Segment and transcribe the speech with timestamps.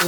[0.00, 0.06] Yo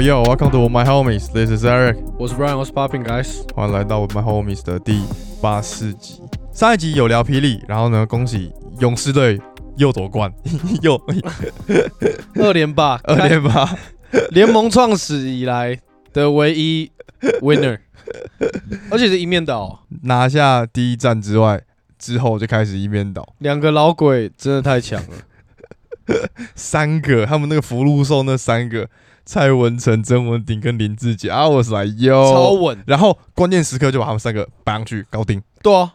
[0.00, 1.28] yo, welcome to my homies.
[1.32, 1.98] This is Eric.
[2.18, 3.44] 我是 Brian，我是 Popping Guys。
[3.54, 5.04] 欢迎来到 my homies 的第
[5.40, 6.20] 八四集。
[6.52, 9.40] 上一集有聊霹雳，然后呢，恭喜勇士队
[9.76, 10.32] 又夺冠，
[10.82, 11.00] 又
[12.34, 13.64] 二连霸，二连霸，
[14.30, 15.78] 联盟创始以来
[16.12, 16.90] 的唯一
[17.40, 17.78] winner，
[18.90, 21.62] 而且是一面倒，拿下第一战之外，
[21.98, 25.16] 之后就开始一面倒，两个老鬼真的太强了。
[26.54, 28.88] 三个他们那个福禄寿那三个，
[29.24, 35.92] 蔡文成、曾文鼎跟林志杰啊，我是来超哟，稳，然后关键时刻就把他们三个摆上去搞定，对啊。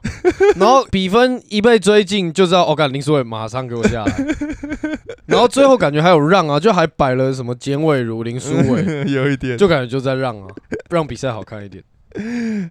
[0.58, 4.26] 然后比分一被追进，就知道哦，干林书伟马上给我下来。
[5.28, 10.48] 然后最后感觉还有让啊，就还摆了什么简伟如、林书伟， 有一点，就感觉就在让啊，
[10.90, 11.82] 让比赛好看一点。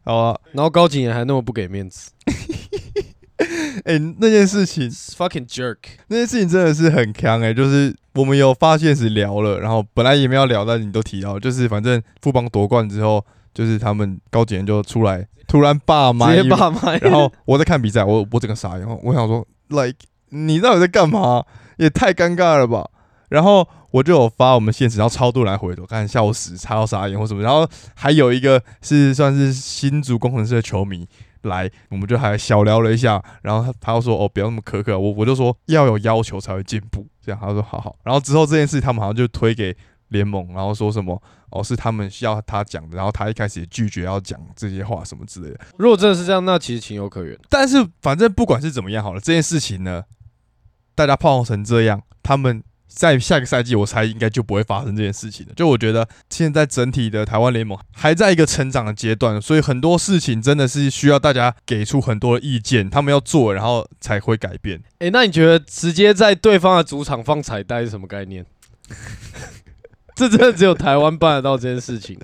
[0.05, 2.11] 好啊，然后高景言还那么不给面子
[3.87, 5.79] 哎、那件事情，，fucking jerk。
[6.09, 19.99] 那件事情真的是很强哎、就是我们有发现是聊了，然后本来也没有聊，但你都提到，就是反正富邦夺冠之后，就是他们高检就出来突然爸妈，直接爸妈，然后我在看比赛，我我整个傻眼，我想说，like
[20.29, 21.45] 你到底在干嘛？
[21.77, 22.89] 也太尴尬了吧！
[23.31, 27.43] 然后我就有发我们现实，然后超多人来回头看笑死，超到傻眼或什么。
[27.43, 31.05] 然后还有一个是算是新竹工程师的球迷
[31.43, 33.21] 来，我们就还小聊了一下。
[33.43, 37.97] 然后他他又说哦，不要那么苛刻，我我就说要有要求才会进步，这样他说好好。
[38.05, 39.77] 然后之后这件事他们好像就推给
[40.11, 45.61] 联盟，然后说什么哦是他们需要他讲的，然后他一开始也拒绝要讲这些话什么之类的。
[45.77, 47.37] 如果真的是这样，那其实情有可原。
[47.49, 50.05] 但是反正不管是怎么样好了，这件事情呢，
[50.95, 55.53] 大家泡成这样，他们在下个赛季我猜应该就不会发生这件事情了。
[55.55, 64.83] 就我觉得现在整体的台湾联盟还在一个成长的阶段，所以很多事情真的是需要大家给出很多的意见，他们要做，然后才会改变。
[64.99, 68.45] 哎、那你觉得直接在对方的主场放彩带是什么概念？
[70.21, 72.19] 这真的只有台湾办得到这件事情。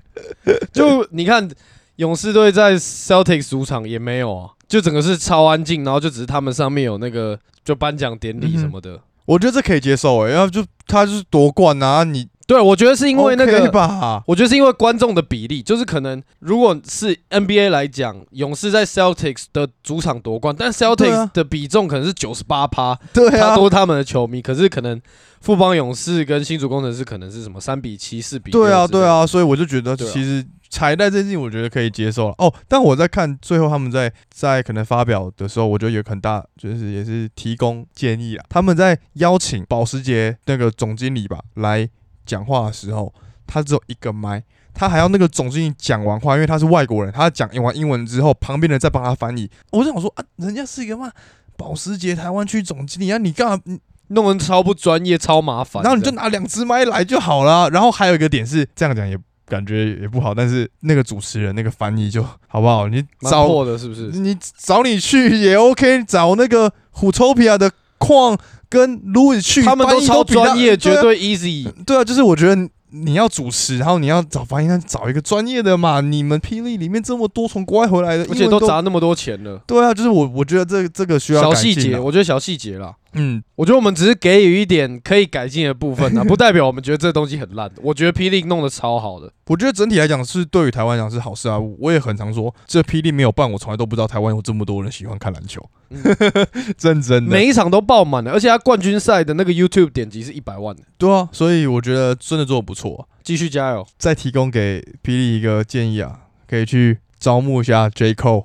[0.71, 1.49] 就你看，
[1.97, 9.01] 勇士队在 Celtics 主场也没有啊，就整个是超安静，然后就只是他们上面有那个就颁奖典礼什么的。
[9.25, 13.71] 我觉得这可以接受诶、然后就他就是夺冠啊，你对，我觉得是因为那 OK 个。
[13.73, 25.01] 吧，我觉得是因为观众的比例，就是可能如果是 NBA 来讲，勇士在 Celtics 的主场夺冠，但 Celtics 啊的比重可能是九十八趴，对啊他都，是他们的球迷，可是可能
[25.41, 32.35] 富邦勇士跟新竹工程师可能是什么三比七、四比对啊，对，啊，所以我就觉得其实彩带这件事情，我觉得可以接受了。
[32.39, 38.45] 哦，但我在看最后他们在在可能发表的时候，我觉得有很大就是也是提供建议啊。
[38.49, 41.89] 他们在邀请保时捷那个总经理吧来
[42.27, 43.15] 讲话的时候，
[43.47, 44.43] 他只有一个麦。
[44.75, 49.51] 他还要那个总经理讲完话，因为他是外国人，他讲完英文之后，旁边的人再帮他翻译。
[49.71, 51.11] 我就想说啊，人家是一个嘛
[51.57, 53.79] 保时捷台湾区总经理啊，你干嘛？
[54.09, 55.83] 弄得超不专业、超麻烦。
[55.83, 57.71] 然后你就拿两只麦来就好了。
[57.71, 62.87] 然后还有一个点是，这样讲也感觉也不好，但是那个主持人那个翻译就好不好？
[62.87, 64.09] 你找破的，是不是？
[64.11, 68.39] 你找你去也 OK，找那个虎 p i a 的矿
[68.69, 71.71] 跟 Louis 去，他们都超专业，绝对 easy。
[71.85, 72.69] 对啊，就是我觉得。
[72.91, 76.01] 你要主持，然后你要找翻译，那找一个专业的嘛。
[76.01, 82.95] 你们霹雳里面这么多从国外回来的，而且都砸那么多钱了，对啊，就是我我觉得这这个需要小细节，我觉得小细节啦。
[83.17, 87.71] 嗯，我觉得我们只是给予一点可以改进的部分啊， 不代表我们觉得这东西很烂。
[87.83, 91.59] 我觉得霹雳弄得超好的，我觉得整体来讲是对于台湾来讲是好事啊。
[91.59, 96.01] 我也很常说，这霹雳没有办，我从来都不知道台湾有这么多人喜欢看篮球，嗯
[96.81, 97.31] 认真的。
[97.31, 103.17] 每一场都爆满了，而且他冠军赛的那个 YouTube 点击是一百万的，对啊，所以我觉得真的做的不错、啊。
[103.23, 103.87] 继续加油。
[103.99, 108.45] 再提供给霹雳一个建议啊，可以去招募一下 J Cole，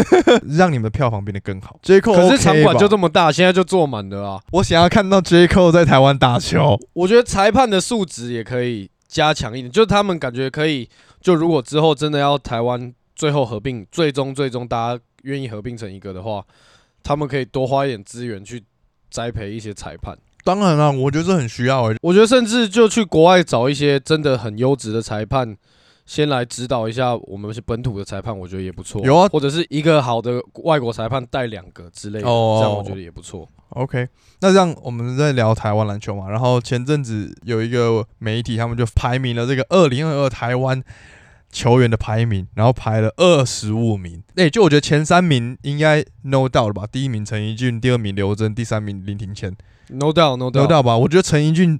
[0.58, 1.78] 让你们的票房变得更好。
[1.82, 4.42] J Cole，可是场馆就这么，大，现在就坐满了啊。
[4.52, 6.78] 我想要看到 J Cole 在台湾打球。
[6.92, 10.86] 我觉得裁判的素质也可以加强一点，就是他们感觉可以，
[11.22, 16.44] 就如果之后真的要台湾最后合并，最终最终大家愿意合并成一个的话，
[17.02, 18.62] 他们可以多花一点资源去
[19.10, 20.14] 栽培一些裁判。
[20.44, 25.56] 当然了，我觉得这很需要诶、我觉得甚至就去国外找一些真的很优质的裁判，
[26.08, 29.04] 先来指导一下我们是本土的裁判，我觉得也不错。
[29.04, 33.46] 有啊或者是一个好的外国裁判带两个之类的，哦这样我觉得也不错。
[33.68, 34.08] OK，
[34.40, 40.82] 那这样我们在聊台湾篮球嘛，然后前阵子有一个媒体，他们就排名了这个二零二二台湾
[41.52, 44.22] 球员的排名，然后排了二十五名。
[44.36, 46.86] 哎、就我觉得前三名应该 no doubt 了吧？
[46.90, 49.54] 第一名陈怡俊，第二名刘真，第三名林庭谦
[49.88, 50.66] No doubt, doubt。
[50.66, 50.96] doubt 吧？
[50.96, 51.78] 我觉得陈怡俊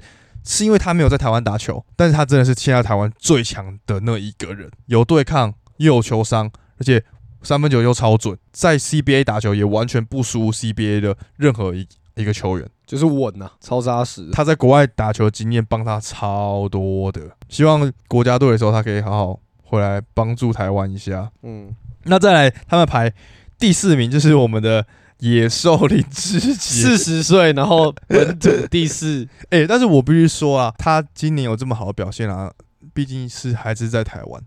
[0.51, 7.05] 是因为他没有在台湾打球，但是他真的是现在台湾最强的那一个人，有对抗又有球商，而且
[7.43, 12.67] 三分球又超准，在 CBA 打球也完全不输 CBA 的任何一一个球员。
[12.87, 14.31] 就是稳呐、超扎实。
[14.33, 17.21] 他在国外打球经验帮他超多的，
[17.51, 21.31] 希望国家队的时候他可以好好回来帮助台湾一下。
[21.43, 23.13] 嗯，那再来，他们排
[23.59, 24.87] 第四名就是我们的
[25.21, 32.53] 野兽林志杰，四十岁，然后本土第四， 哎、但是我必须说啊，他今年有这么好的表现啊，
[32.95, 34.43] 毕竟是还是在台湾，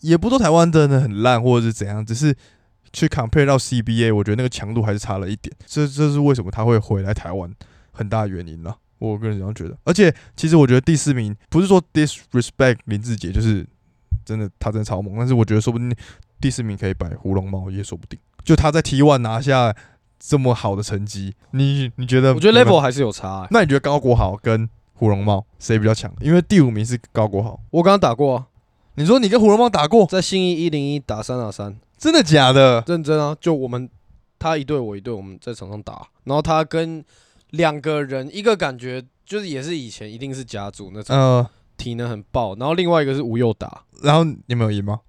[0.00, 2.36] 也不说台湾真的很烂或者是怎样，只是
[2.92, 5.54] 去 compare 到 CBA，我觉得那个强度还是差了一点。
[5.66, 7.50] 这这是为什么他会回来台湾
[7.92, 8.76] 很大原因啦。
[8.98, 13.66] 我个人这样觉得，而且其实我觉得第四名不是说 disrespect 林志杰，就是
[14.26, 15.90] 真的他真的超猛，但是我觉得说不定
[16.38, 18.18] 第四名可以摆胡龙猫也说不定。
[18.44, 19.74] 就他在 T one 拿下
[20.20, 22.34] 这么好的成绩，你你觉得？
[22.34, 23.48] 我觉得 level 还是有差、欸。
[23.50, 26.12] 那你觉得高国豪跟胡荣茂谁比较强？
[26.20, 27.58] 因为第五名是高国豪。
[27.70, 28.46] 我刚刚打过啊，
[28.96, 32.84] 你说你跟胡荣茂打过，在新一一零一打三打三，真的假的？
[32.86, 33.88] 认真啊，就我们
[34.38, 37.02] 他一队我一队，我们在场上打，然后他跟
[37.52, 45.00] 两个人，一个感觉就是也是以前一定是甲组那种呃，体能很爆，然后另外一个是吴佑达，然后你们有赢吗？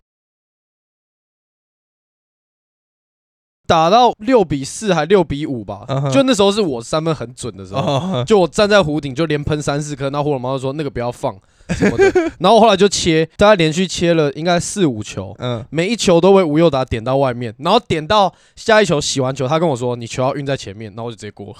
[3.68, 11.34] 打到六比四还六比五吧就那时候是我三分很准的时候，哦，就我站在湖顶就连喷三四颗，然后胡龙猫就说那个不要放
[11.70, 21.56] 什么的， 然后后来就切，大概连续切了应该四五球，嗯，每一球都被吴佑达点到外面，然后点到下一球洗完球，他跟我说你球要运在前面，然后我就直接过，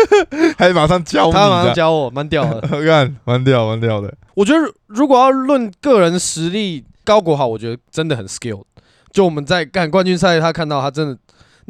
[0.56, 2.60] 还马上教我他马上，教我，蛮屌的。
[2.86, 4.14] 看，蛮屌，蛮屌的。
[4.34, 8.62] 我觉得如果要论个人实力，高国豪我觉得真的很 skill。
[9.12, 11.18] 就我们在干冠军赛，他看到他真的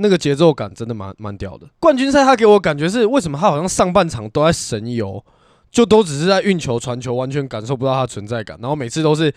[0.00, 1.67] 那个节奏感真的蛮蛮屌的。
[1.79, 5.25] 冠军赛他给我感觉是为什么他好像上半场都在神游，
[5.70, 9.32] 就都只是在运球传球，完全感受不到他的存在感，然后每次都是。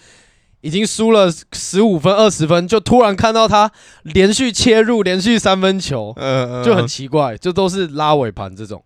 [0.66, 3.70] 已经输了十五分、二十分，就突然看到他
[4.04, 6.16] 连续切入、连续三分球，
[6.64, 8.82] 就很奇怪，就都是拉尾盘这种。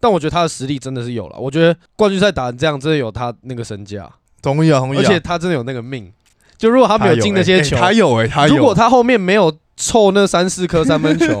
[0.00, 4.10] 但我觉得他的实力真的是有了，我觉得冠军赛打成这样，真的有他那个身价。
[4.42, 5.02] 同意啊，同意啊。
[5.02, 6.12] 而且他真的有那个命。
[6.58, 8.56] 就如果他没有进那些球，欸他有哎，他有。
[8.56, 11.40] 如果他后面没有凑那三四颗三分球，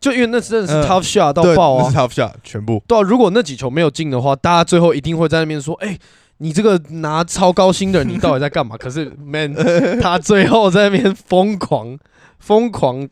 [0.00, 2.82] 就因为那真的是嗯 tough shot 到爆啊那是！top shot 全部。
[2.86, 5.98] 对啊，如果那几球没有进的话，大家最后一定会在那边说：“哎、
[6.38, 9.54] 你这个拿超高薪的人，你到底在干嘛？” 可是 man，
[10.00, 11.98] 他最后在那边疯狂
[12.38, 13.08] 疯狂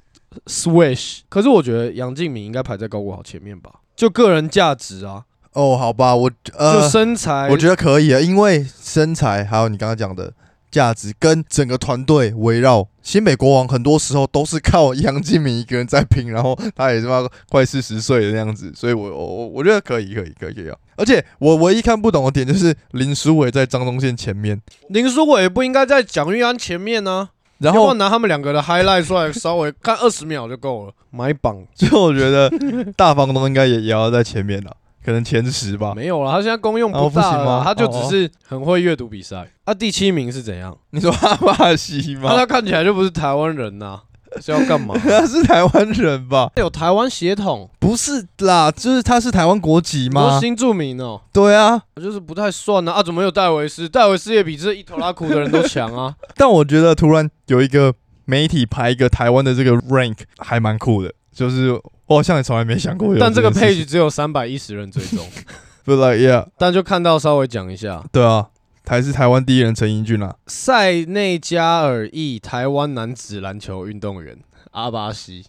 [0.46, 1.20] swish。
[1.28, 5.22] 可是我觉得杨敬敏应该排在高国豪前面吧，就个人价值啊，
[5.52, 10.32] 哦，好吧，我就呃，身材，我觉得可以啊，因为身材还有你刚刚讲的
[10.70, 20.76] 价值跟整个团队围绕新北国王，很多时候都是靠杨敬敏一个人在拼，然后他也他妈快四十岁的那样子，所以我我我我觉得可以可以可以可以啊。
[20.96, 30.92] 而且我唯一看不懂的点就是林书伟在张宗宪前面，林书伟不应该在蒋玉安前面呢、然后要要拿他们两个的 highlight 出来，稍微 看二十秒就够了。
[31.10, 32.48] 买榜就我觉得
[32.96, 35.92] 大房东应该也也要在前面了，可能前十吧。
[35.94, 39.48] 没有了，他现在功用哦不大了，他就只是很会阅读比赛。
[39.64, 40.76] 啊，第七名是怎样？
[40.90, 42.30] 你说阿巴西吗？
[42.30, 44.00] 那他看起来就不是台湾人呐、
[44.40, 44.94] 是要干嘛？
[45.02, 46.50] 他是台湾人吧？
[46.56, 50.30] 有台湾血统，不是啦，就是他是台湾国籍吗？
[50.30, 52.92] 多新著名哦，对啊，就是不太算啊。
[52.92, 53.88] 啊，怎么有戴维斯？
[53.88, 56.14] 戴维斯也比这一头拉苦的人都强啊。
[56.36, 57.92] 但我觉得突然有一个
[58.24, 65.24] 媒体排一个台湾的这个 rank 还蛮酷的，就是我好像也从来没想过有但这个 page 只有三百一十人追踪，，
[65.86, 68.48] but like yeah，但就看到稍微讲一下，对啊，
[68.84, 74.36] 还是台湾第一人陈英俊啊，塞内加尔裔台湾男子篮球运动员
[74.72, 75.44] 阿巴西。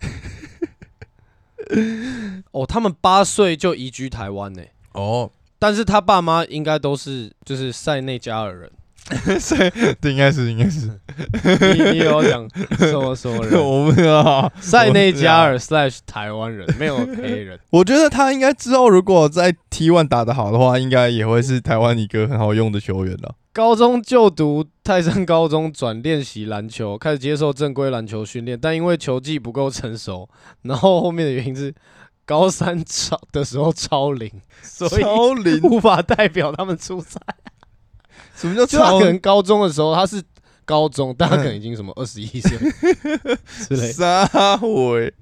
[2.52, 4.62] 哦，他们八岁就移居台湾呢、
[4.94, 8.72] 哦，但是他爸妈应该都是就是塞内加尔人。
[10.00, 10.88] 对，应该是应该是，
[11.76, 13.60] 你你有要讲什么什么人？
[13.60, 17.60] 我不知道，塞内加尔 slash 台湾人，没有黑人。
[17.72, 23.36] 我觉得他应该之后如果在 T one 打得好的话，应该也会是台湾一个很好用的球员了。
[23.54, 30.30] 高中就读泰山高中，转练习篮球，开始接受正规篮球训练，但因为球技不够成熟，
[30.62, 31.74] 然后后面的原因是
[32.26, 34.32] 高三超的时候超龄，
[34.62, 35.04] 所以
[35.64, 37.20] 无法代表他们出赛。
[38.36, 40.22] 什么叫超就他可能高中的时候他是
[40.66, 42.58] 高中，但他可能已经什么二十一岁
[43.68, 43.92] 之类。
[43.92, 44.26] 撒
[44.58, 45.14] 回。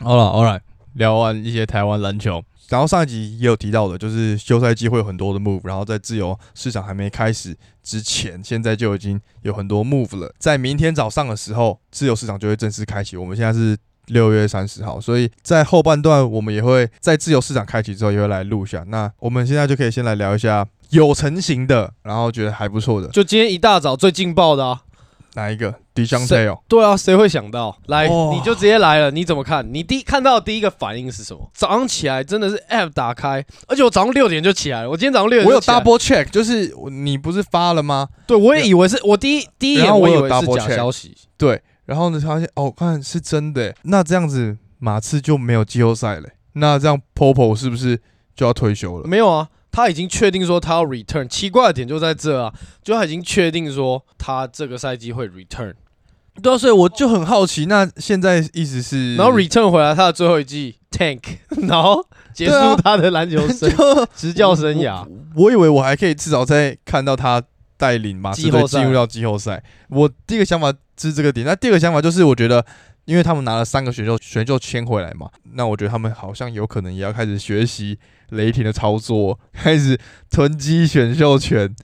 [0.00, 0.60] 好了，好了，
[0.94, 10.34] 聊完一些台湾篮球，然后上一集也有提到的，就是休赛季会有很多的 move，然后在自由市场还没开始之前，现在就已经有很多 move 了。
[10.38, 13.16] 在明天早上的时候，自由市场就会正式开启。
[13.16, 13.76] 我们现在是
[14.08, 18.84] 六月三十号，所以在后半段我们也会在自由市场开启之后也会来录一下。
[18.88, 24.82] 那我们现在就可以先来聊一下有成型的，然后觉得还不错的就今天一大早最劲爆的啊！
[25.34, 27.76] 哪一个 n t e 哦，对啊，谁会想到？
[27.86, 29.64] 来，哇你就直接来了，你怎么看？
[29.72, 31.48] 你第一看到的第一个反应是什么？
[31.54, 34.90] 早上起来真的是 App 打开，而且我早上六点就起来了。
[34.90, 38.08] 我今天早上六点我有就起来 double check，就是你不是发了吗？
[38.26, 47.98] 对，我也以为是我第一第一然后我有眼我以为是 double 假 check 消息，对，然后呢，发现哦，看是真的，那这样子马刺就没有季后赛了，那这样 Popo 是不是
[48.36, 49.08] 就要退休了？
[49.08, 51.26] 没有啊，他已经确定说他要 return。
[51.26, 52.52] 奇怪的点就在这啊，
[52.82, 55.72] 就他已经确定说他这个赛季会 return，
[56.42, 61.22] 对啊，所以我就很好奇，那现在意思是，然后 return 回来他的最后一季 tank，
[61.66, 62.04] 然后
[62.34, 65.06] 结束他的篮球生 就执教生涯。
[65.34, 67.42] 我我以为我还可以至少再看到他
[67.78, 69.62] 带领马刺队进入到季后赛。
[69.88, 70.70] 我第一个想法
[71.00, 72.62] 是这个点，那第二个想法就是我觉得，
[73.06, 77.98] 因为他们拿了三个选秀选秀签回来嘛，那我觉得他们好像有可能也要开始学习
[78.30, 79.98] 雷霆的操作，开始
[80.30, 81.74] 囤积选秀权。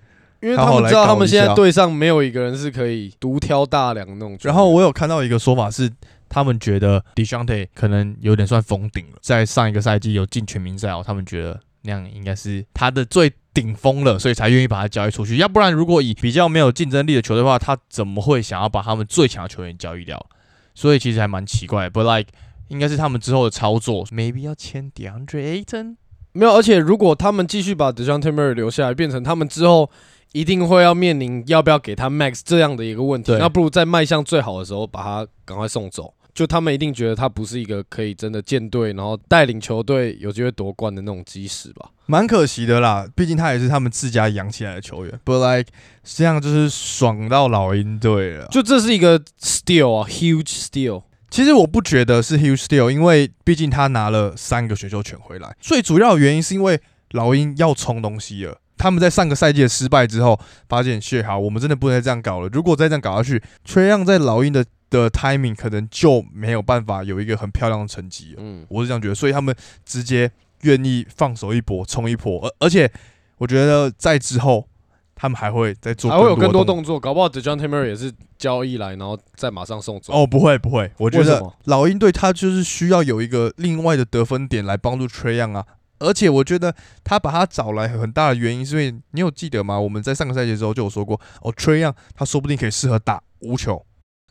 [0.42, 4.36] 因为他们知道他们现在队上没有一个人是可以独挑大梁的那种。
[4.42, 5.90] 然后我有看到一个说法是，
[6.28, 15.36] 他们觉得 d e j o n t e 可能有点算封顶了，在上一个赛季有进全明赛哦，他们觉得那样应该是他的最顶峰了，所以才愿意把他交易出去。
[15.36, 20.26] 要不然，如果以比较没有竞争力的球队的话，他怎么会想要把他们最强的球员交易掉？
[20.74, 21.88] 所以其实还蛮奇怪。
[21.88, 22.32] But like
[22.68, 25.96] 应该是他们之后的操作，maybe 要签 DeAndre Ayton。
[26.32, 29.88] 没有，而且如果他们继续把 Dejounte Murray 留下来，变成他们之后
[30.32, 36.12] 一定会要面临要不要给他 Max 这样的一个问题，那不如在迈向最好的时候把他赶快送走。
[36.34, 41.90] 就他们一定觉得他不是一个可以真的建队，然后带领球队有机会夺冠的那种基石吧。
[42.06, 45.20] 蛮可惜的啦，毕竟他也是他们自家养起来的球员。
[45.24, 45.70] But like
[46.02, 48.48] 这样就是爽到老鹰队了。
[48.50, 51.04] 就这是一个 steal 啊，huge steal。
[51.30, 55.56] 其实我不觉得是 huge deal，因为毕竟他拿了三个选秀权回来。
[55.60, 56.80] 最主要的原因是因为
[57.12, 58.58] 老鹰要冲东西了。
[58.76, 60.38] 他们在上个赛季的失败之后，
[60.68, 62.48] 发现谢好，我们真的不能再这样搞了。
[62.52, 64.64] 如果再这样搞下去，崔让在老鹰的
[65.02, 68.36] 的 timing 可能就没有办法有一个很漂亮的成绩了。
[68.38, 70.30] 嗯，我是这样觉得，所以他们直接
[70.62, 72.46] 愿意放手一搏，冲一波。
[72.46, 72.90] 而而且
[73.38, 74.68] 我觉得在之后，
[75.14, 80.12] 他们还会再做还会有更多动动作，搞不好 Dejounte Murray 也是交易来，然后再马上送走。
[80.12, 85.66] 哦，不会不会，我觉得老鹰队他就是需要有一个另外的得分点来帮助 Trey Young 啊。
[86.00, 86.74] 而且我觉得
[87.04, 89.78] 他把他找来很大的原因，是因为你有记得吗？
[89.78, 93.84] 我们在上个赛季的时候就有说过，哦，Trey Young 他说不定可以适合打无球。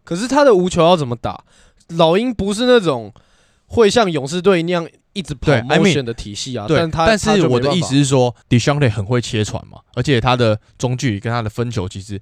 [0.03, 1.43] 可是他的无球要怎么打？
[1.89, 3.13] 老鹰不是那种
[3.67, 6.67] 会像勇士队那样一直跑对，I mean，motion 的体系啊。
[6.67, 12.19] 对，但他但是我的意思是，说 d e s h a n t e 很会切传嘛，而且他的中距离跟他的分球其实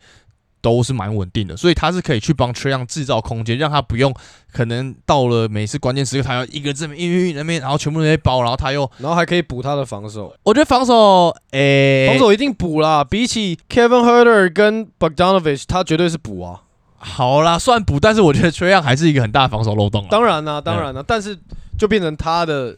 [0.61, 4.13] 都是蛮稳定的，所以他是可以去帮 Young 制造空间，让他不用
[4.51, 13.03] 可能到了每次关键时刻他要一个这边一运运那边，然后全部人在包，然后他又然后还可以补他的防守，我觉得防守，诶、防守一定补啦。
[13.03, 16.63] 比起 Kevin Herter 跟 Bogdanovich，他绝对是补啊。
[17.03, 20.07] 好啦，算补，但是我觉得 Trey Young 还是一个很大的防守漏洞啊。
[20.11, 21.37] 当然啦、当然啦、但是
[21.77, 22.77] 就变成他的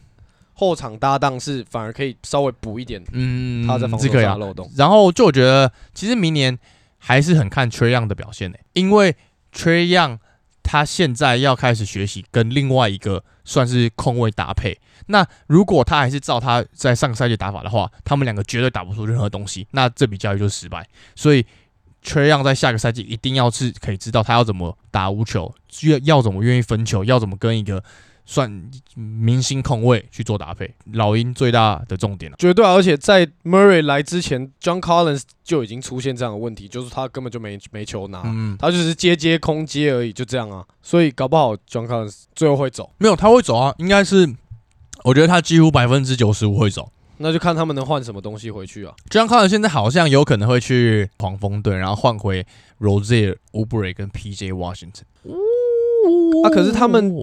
[0.54, 4.70] 后场搭档是反而可以稍微补一点嗯，他在防守漏洞。
[4.76, 6.58] 然后就我觉得，其实明年
[6.98, 9.14] 还是很看 Trey Young 的表现呢、因为
[9.52, 10.18] Trey Young
[10.62, 14.80] 他现在要开始学习跟另外一个算是空位搭配。
[15.06, 20.88] 那如果他还是照他在上个赛季打法的话，他们两个绝对打不出任何东西，那这笔交易就失败。
[21.14, 21.44] 所以
[22.04, 27.82] Trey Young 在下个赛季一定要是可以知道他要怎么打无球，要要怎么愿意分球，要怎么跟一个
[28.26, 30.74] 算明星控卫去做搭配。
[30.92, 32.36] 老鹰最大的重点了。
[32.38, 40.64] 绝对啊、而且在 Murray 来之前，John Collins 就已经出现这样的问题，就是他根本就没没球拿，嗯，他就是接接空接而已，就这样啊。
[40.82, 44.34] 所以搞不好 John Collins 最后会走，没有，他会走啊，应该是，
[45.04, 46.90] 我觉得他几乎百分之九十五会走。
[47.18, 48.94] 那就看他们能换什么东西回去啊。
[49.08, 52.46] 这样看来，现在好像有可能会去黄蜂队，然后换回
[52.80, 55.02] Rozier、Oubre 跟 PJ Washington。
[56.44, 57.14] 啊可是他们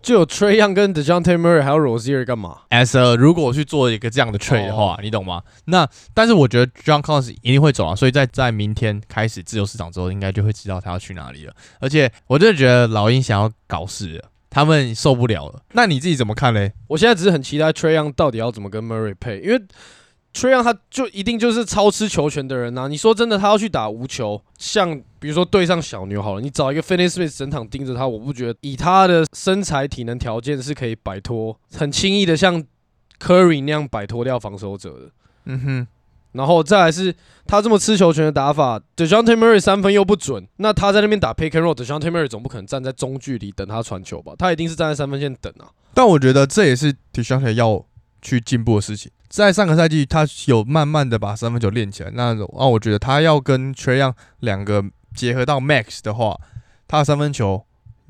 [0.00, 5.42] 就有 Trey Young 跟 Dejounte Murray 还有 Rozier 干嘛？as a 如果去做一个这样的 trade 的话，你懂吗？
[5.64, 11.54] 那但是我觉得 John Collins 一定会走啊，所以在在明天开始自由市场之后，应该就会知道他要去哪里了。
[11.80, 15.60] 而且我真的觉得老鹰想要搞事了，他们受不了了。
[15.72, 16.72] 那你自己怎么看嘞？
[16.86, 19.58] 我现在只是很期待 Trey Young 到底要怎么跟 Murray 配，因为
[20.32, 32.62] Trey Young 他就一定就是超吃球权的人呐、你说真的，他要去打无球，像比如说对上小牛好了，你找一个 Finney Smith 整场盯着他，我不觉得以他的身材体能条件是可以摆脱很轻易的像
[33.20, 35.10] Curry 那样摆脱掉防守者的。
[35.46, 35.86] 嗯哼，
[36.34, 37.14] 然后再来是
[37.46, 41.92] 他这么吃球权的打法 d e j o n t e Murray 三分又不准，那他在那边打 pick and roll d e j
[41.92, 44.34] o n t e Murray 总不可能站在中距离等他传球吧？
[44.38, 45.70] 他一定是站在三分线等啊。
[45.94, 47.84] 但我觉得这也是 d e j o n t e 要
[48.20, 49.10] 去进步的事情。
[49.28, 52.10] 在上个赛季，他有慢慢的把三分球练起来。
[52.14, 56.38] 那啊，我觉得他要跟 Trey Young 两个结合到 Max 的话，
[56.86, 57.64] 他的三分球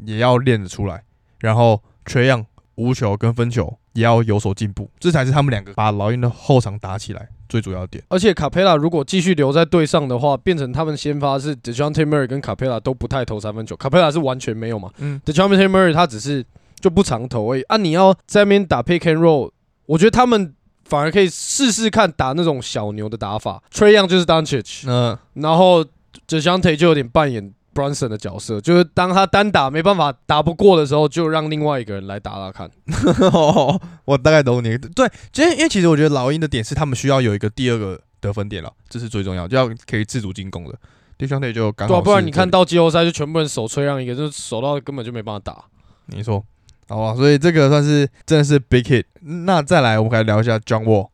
[0.05, 1.05] 也要练得出来。
[1.41, 8.05] 然后 Trey Young 无球跟分球也要有所进步，这才是他们两个把老鹰的后场打起来最主要的点。
[8.09, 14.91] 而且卡佩拉如果继续留在队上的话，变成他们先发是 Dejounte Murray 跟卡佩拉都不太投三分球，卡佩拉是完全没有嘛。
[14.99, 16.45] 嗯，Dejounte Murray 他只是
[16.81, 17.63] 就不常投而已。
[17.63, 19.51] 啊，你要在那边打 pick and roll，
[19.87, 23.63] 我觉得他们反而可以试试看打那种小牛的打法。
[23.73, 25.85] Trey Young 就是 Doncic，嗯，然后
[26.29, 27.53] Dejounte 就有点扮演。
[27.75, 32.71] Brunson 的角色就是当他单打没办法打不过的时候，就让另外一个人来打打看。
[34.07, 34.79] 我大概懂你。
[34.79, 40.79] 对，因为因为其实我觉得老鹰的点是他们需要有一个第二个得分点了，这是最重要，就要可以自主进攻的。
[41.17, 42.01] 对兄弟就刚好。
[42.01, 45.65] 不然你看到季后赛就全部人手吹让一个，就守到根本就没办法打。
[46.07, 46.45] 没错，
[46.89, 49.05] 好吧，所以这个算是真的是 big hit。
[49.21, 51.09] 那再来，我们来聊一下 John Wall。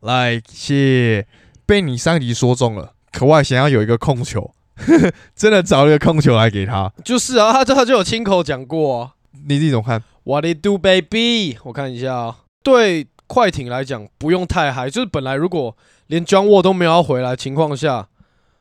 [0.00, 1.26] 来，谢
[1.66, 4.52] 被你上集说中了，可外想要有一个控球。
[5.34, 9.12] 真的找了个控球来给他，就是啊，他他就有亲口讲过，
[9.46, 11.56] 你自己怎么看？What it do, baby？
[11.64, 18.08] 我看一下啊，对快艇来讲不用太嗨，就是本来如果连 John Wall 都没有要回来情况下，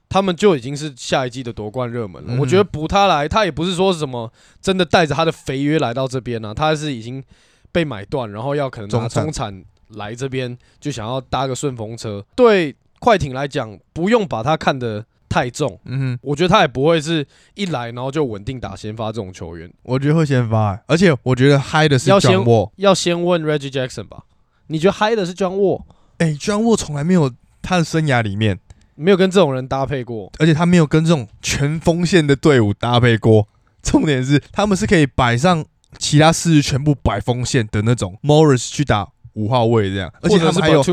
[0.10, 2.38] 他们就已经是下一季的夺冠热门了。
[2.40, 4.32] 我觉得补他来，他也不是说什么
[4.62, 7.24] 真的带着他的肥约来到这边呢，他是已经
[7.72, 12.26] 被买断，然后要可能拿中产来这边，就想要搭个顺风车。
[12.36, 15.06] 对快艇来讲，不用把他看的。
[15.30, 19.72] 太重，嗯哼，我觉得他也不会是一来然后就稳定打先发这种球员。
[19.84, 24.24] 我觉得会先发，而且我觉得嗨的是要先沃，要先问 Reggie Jackson 吧？
[24.68, 25.84] 你觉得嗨的是 John Wall？
[26.18, 27.32] 哎，John Wall 从来没有
[27.62, 28.60] 他的生涯里面
[28.96, 33.48] 没有跟这种人搭配过，而且他没有跟这种全锋线的队伍搭配过。
[33.84, 35.64] 重点是他们是可以摆上
[35.98, 39.10] 其他四全部摆锋线的那种 Morris 去打。
[39.38, 40.84] 五号位这样，而且他们还有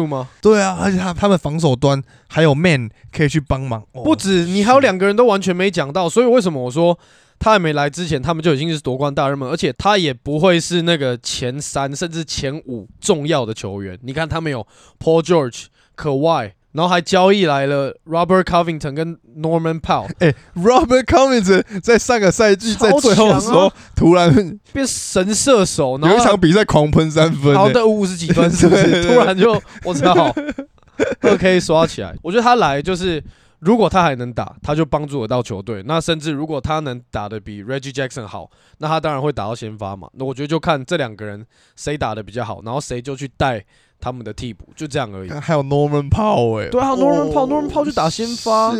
[0.41, 3.83] 对啊，而且他他们防守端还有 man 可以去帮忙。
[3.93, 6.99] 不止，你还有两个人都完全没讲到，所以为什么我说
[7.39, 13.99] 他还没来之前，他们就已经是夺冠大热门，而且他也不会是那个前三甚至前五重要的球员。
[14.02, 14.67] 你看他们有
[15.02, 16.54] Paul George、可外。
[16.75, 20.10] 然后还交易来了 Robert Covington 跟 Norman Powell。
[20.19, 29.04] 哎，Robert Covington 在上个赛季在最后的时候突然变神射手，然后有一场比赛狂喷三分，好的五十几分，是不是？
[29.06, 29.52] 突然就
[29.84, 30.34] 我操，
[31.23, 32.15] 二 K 刷起来。
[32.23, 33.23] 我觉得他来就是，
[33.65, 35.83] 如果他还能打，他就帮助得到球队。
[35.85, 40.09] 那甚至如果他能打的比 Reggie Jackson 好，那他当然会打到先发嘛。
[40.15, 43.65] 那我觉得就看这两个人谁打的比较好，然后谁就去带。
[44.00, 45.31] 他们的替补就这样而已。
[45.31, 48.73] 还有 Norman Powell 哎，对啊，Norman Powell，Norman Powell 去打先发，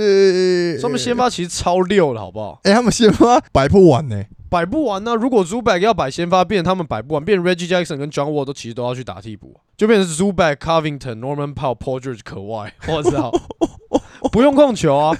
[0.83, 2.61] 他们先发其实超溜了，好不好？
[2.64, 5.14] 哎，他们先发摆不完呢，摆不完呢。
[5.14, 13.33] 如果 Zubac 要摆先发，变他们摆不完，变 Reggie Jackson 跟 John Wall 都其实都要去打替补，就变成 Zubac、Covington、Norman Powell、Paul George 可外，我操，
[14.33, 15.16] 不用控球啊，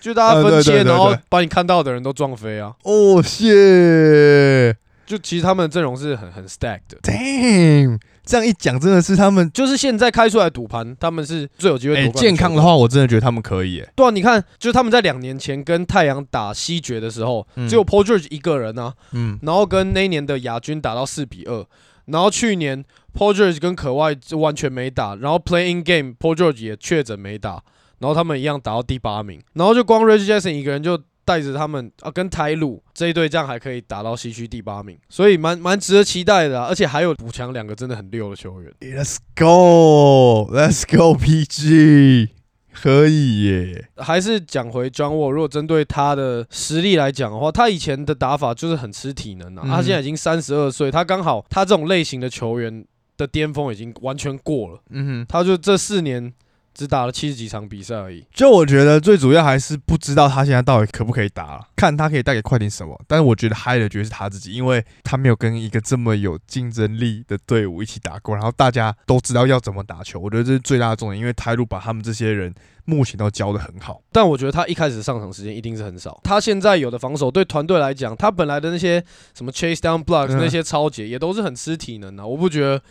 [0.00, 2.74] 就大家分切，然后把你看到的人都撞飞啊。
[2.82, 6.98] 哦，谢，就其实他们的阵容是很很 stacked 的。
[7.02, 7.98] Damn。
[8.24, 11.96] 这样一讲，真的是他们就是现在开出来赌盘，他们是最有机会。
[11.96, 13.80] 哎，健康的话，我真的觉得他们可以。
[13.80, 21.64] 哎，对啊，你看，就是他们在两年前跟太阳打西决的时候，只有 Paul George 一个人啊，嗯，然后跟那一年的亚军打到四比二，
[22.06, 27.62] 然后去年 Paul George 跟可外就完全没打，然后 Playing Game Paul George 也确诊没打，
[27.98, 30.98] 然后他们一样打到第八名，然后就光 Reggie Jackson 一个人就。
[31.24, 36.62] 带着他们啊，跟台鲁这一队这样还可以打到西区第八名，所以蛮蛮值得期待的。
[36.64, 38.72] 而且还有补强两个真的很溜的球员。
[38.80, 42.28] Let's go, Let's go, PG，
[42.72, 43.88] 可以耶。
[43.96, 49.62] 还是讲回 John Wall，如果针对他的实力来讲的话，他以前的打法就是很吃体能啊。
[49.66, 52.84] 他现在已经三十二岁，他刚好他这种类型的球员
[53.16, 54.80] 的巅峰已经完全过了。
[54.90, 56.32] 嗯哼，他就这四年。
[56.74, 63.00] 只打了七十几场比赛而已，就我觉得最主要还是不知道他现在到底可不可以打，看他可以带给快艇什么。
[63.06, 70.18] 但是我觉得嗨的绝对是他自己，因为他没有跟一个这么有竞争力的队伍一起打过，然后大家都知道要怎么打球。
[70.18, 72.52] 我觉得这是最大的重点，因为泰路把他们这些人
[72.84, 74.02] 目前都教的很好。
[74.10, 76.20] 但我觉得他一开始上场时间一定是很少。
[76.24, 82.26] 他现在有的防守对团队来讲，他本来的那些什么 chase down blocks 那些超节也都是很吃体能的。
[82.26, 82.82] 我不觉得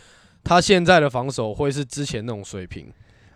[0.42, 2.90] 他现在的防守会是之前那种水平。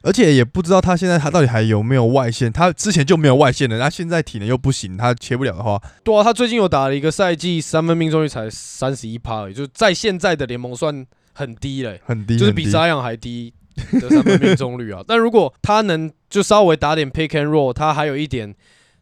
[0.09, 13.53] 而且也不知道他现在他到底还有没有外线，他之前就没有外线的，他现在体能又不行，他切不了的话，对啊，他最近有打了一个赛季，三分命中率才三十一趴，就在现在的联盟算很低嘞，很低，就是比扎样还低。
[13.93, 15.01] 的三分命中率啊。
[15.07, 18.53] 但如果他能就稍微打点 pick and roll，他还有一点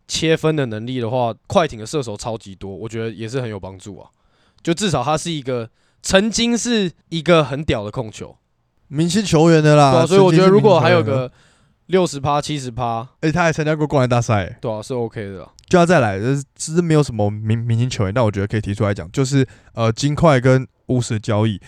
[0.07, 4.11] 切分的能力的话，快艇的射手超级多，我觉得也是很有帮助啊。
[4.63, 5.71] 就至少他是一个
[6.03, 8.37] 曾经是一个很屌的控球，
[8.89, 11.31] 明星球员的啦，对啊，所以我觉得如果还有个
[11.87, 15.51] 六十趴、七十趴，而且他还参加过灌篮大赛，对啊，是 OK 的啊。
[15.69, 16.37] 就要再来，这
[16.75, 21.61] 是没有什么明明星球员，但我觉得可以提出来讲，就是呃金块跟巫师的交易，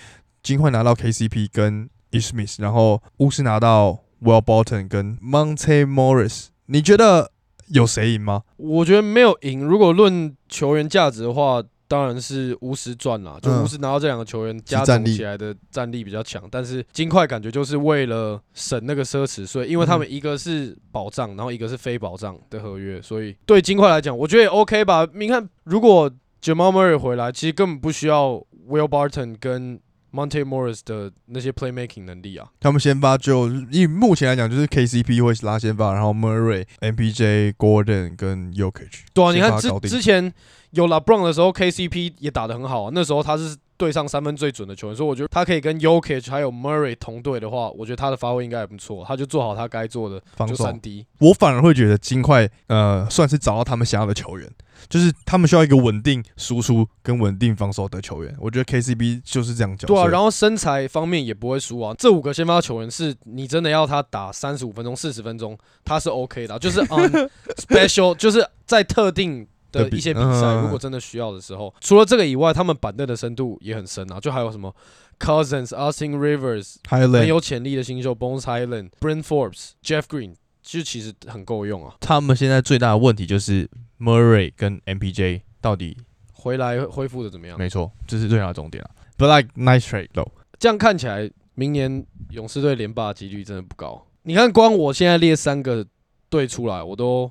[0.42, 7.32] 金块拿到 KCP 跟 Ismith，然后巫师拿到 Will Bolton 跟 Monte Morris，你觉得
[7.68, 8.42] 有谁赢吗？
[8.56, 9.64] 我觉得没有赢。
[9.64, 13.38] 如果论球员价值的话，当然是巫师赚啦。
[13.42, 25.08] 就嗯巫师拿到这两个球员加总起来的战力比较强，但是金块感觉就是为了省那个奢侈税，因为他们一个是保障，然后一个是非保障的合约，所以对金块来讲，我觉得也 OK 吧。
[25.14, 29.80] 你看，如果 Jamal Murray 回来，其实根本不需要 Will Barton 跟
[30.12, 32.48] Monte Morris 的那些 playmaking 能力啊。
[32.60, 39.02] 他们先发就以目前来讲，就是 KCP 会拉先发，然后 Murray、MPJ、Gordon 跟 Yokich。
[39.12, 40.32] 对啊，你看之之前
[40.70, 42.90] 有 LeBron 的时候，KCP 也打得很好啊。
[42.92, 49.04] 那时候他是队上三分最准的球员，所以我觉得他可以跟 Yokich 还有 Murray 同队的话，我觉得他的发挥应该也不错。
[49.06, 51.06] 他就做好他该做的，防守三 D。
[51.20, 54.50] 我反而会觉得金块呃算是找到他们想要的球员，
[54.88, 58.36] 就是他们需要一个稳定输出跟稳定防守的球员。
[58.40, 59.94] 我觉得 KCB 就是这样角色。
[59.94, 61.94] 对啊，然后身材方面也不会输啊。
[61.96, 74.20] 这五个先发球员是你真的要他打三十五分钟、四十分钟，他是 OK 的啊、就是 on special，就是在特定的一些比嗯赛，如果真的需要的时候，除了这个以外，他们板凳的深度也很深啊。
[74.20, 74.74] 就还有什么
[75.18, 81.94] Cousins、Austin Rivers，很有潜力的新秀 Bones Highland、Brent Forbes、Jeff Green，就其实很够用啊。
[82.00, 85.96] 他们现在最大的问题就是 Murray 跟 MPJ 到底
[86.32, 87.58] 回来恢复的怎么样？
[87.58, 88.90] 没错，这是最大的重点啊。
[89.18, 94.06] But like nice trade though，这样看起来，明年勇士队连霸的几率真的不高。
[94.22, 95.84] 你看，光我现在列三个
[96.28, 97.30] 队出来，我都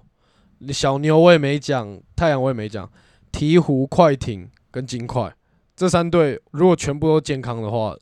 [0.72, 2.90] 小牛我也没讲，太阳我也没讲，
[3.32, 5.34] 鹈鹕、快艇跟金块
[5.76, 7.96] 这三队，如果全部都健康的话，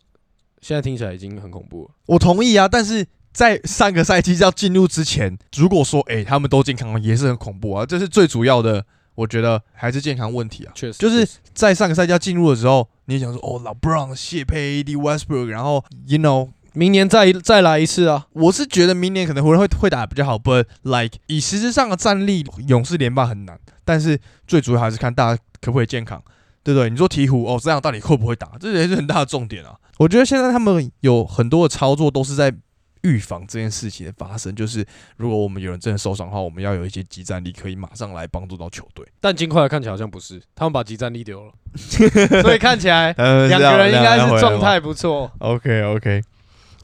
[0.61, 1.91] 现在听起来已经很恐怖了。
[2.05, 7.85] 我同意啊，但是在上个赛季要进入之前，如果说诶、他们都健康，也是很恐怖啊。
[7.85, 10.71] 这是最主要的，我觉得还是健康问题啊。
[10.73, 18.27] 确实，就是在上个赛季要进入的时候，你想说哦，老 Brown 谢佩 AD Westbrook，然后 you know 明年再再来一次啊。
[18.33, 23.59] 我是觉得明年可能湖人会会打得比较好，but like 以实质上的战力，勇士连霸很难。
[23.83, 26.21] 但是最主要还是看大家可不可以健康，
[26.63, 26.89] 对不对？
[26.89, 28.51] 你说鹈鹕哦，这样到底会不会打？
[28.59, 29.75] 这也是很大的重点啊。
[29.97, 32.53] 我觉得现在他们有很多的操作都是在
[33.03, 34.83] 预防这件事情的发生，就是
[35.17, 39.05] 如果我们有人真的受伤的话，我们要有一些集战力可以马上来帮助到球队。
[39.21, 41.51] 但金块看起来好像不是，他们把集战力丢了，
[42.41, 45.31] 所以看起来呃两个人应该是状态不错。
[45.37, 46.21] OK OK，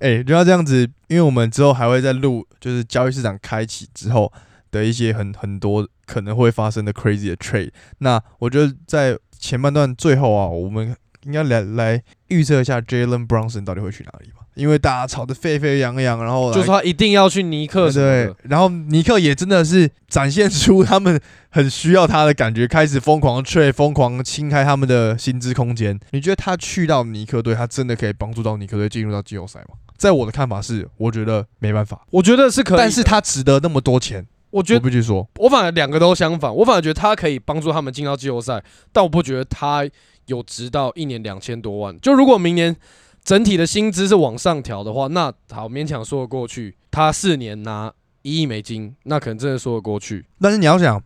[0.01, 4.31] 哎、就要这样子，因为我们之后还会再录，就是交易市场开启之后
[4.71, 7.71] 的一些很很多可能会发生的 crazy 的 trade。
[7.99, 25.99] 那我觉得在前半段最后啊，我们应该来来预测一下 Jalen Brunson 到底会去哪里吧，因为大家吵得沸沸扬扬，然后就是他一定要去尼克对，，然后尼克也真的是展现出他们很需要他的感觉，开始疯狂 trade，疯狂清开他们的薪资空间。
[26.09, 29.75] 你觉得他去到尼克队，他真的可以帮助到尼克队进入到季后赛吗？
[30.01, 32.77] 在我的看法是，我觉得没办法，我觉得是可以。
[32.79, 39.87] 但是他值得那么多钱，我我觉得必须说，我反而两个都相反，我反而觉得他可以帮助他们进到季后赛，但我不觉得他
[40.25, 41.95] 有值到一年两千多万。
[42.01, 42.75] 就如果明年
[43.23, 46.75] 整体的薪资是往上调的话，那好勉强说得过去。
[46.89, 50.25] 他四年拿一亿美金，那可能真的说得过去。
[50.39, 50.99] 但是你要想，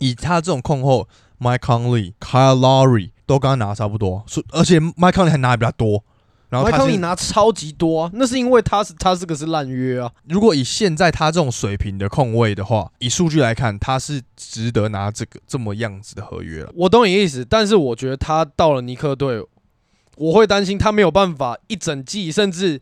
[0.00, 1.08] 以他这种控后
[1.40, 6.04] ，Mike Conley、Kyle Lowry 都刚刚拿得差不多，所而且 Mike Conley 还拿的比较多。
[6.52, 10.12] 然后麦康利他是拿超级多啊，那是因为他是他这个是烂约啊。
[10.28, 16.70] 如果以现在他这种水平的控卫的话，以数据来看，他是值得拿这个这么样子的合约了。
[16.74, 19.42] 我懂你意思，但是我觉得他到了尼克队，
[20.16, 22.78] 我会担心他没有办法一整季，甚至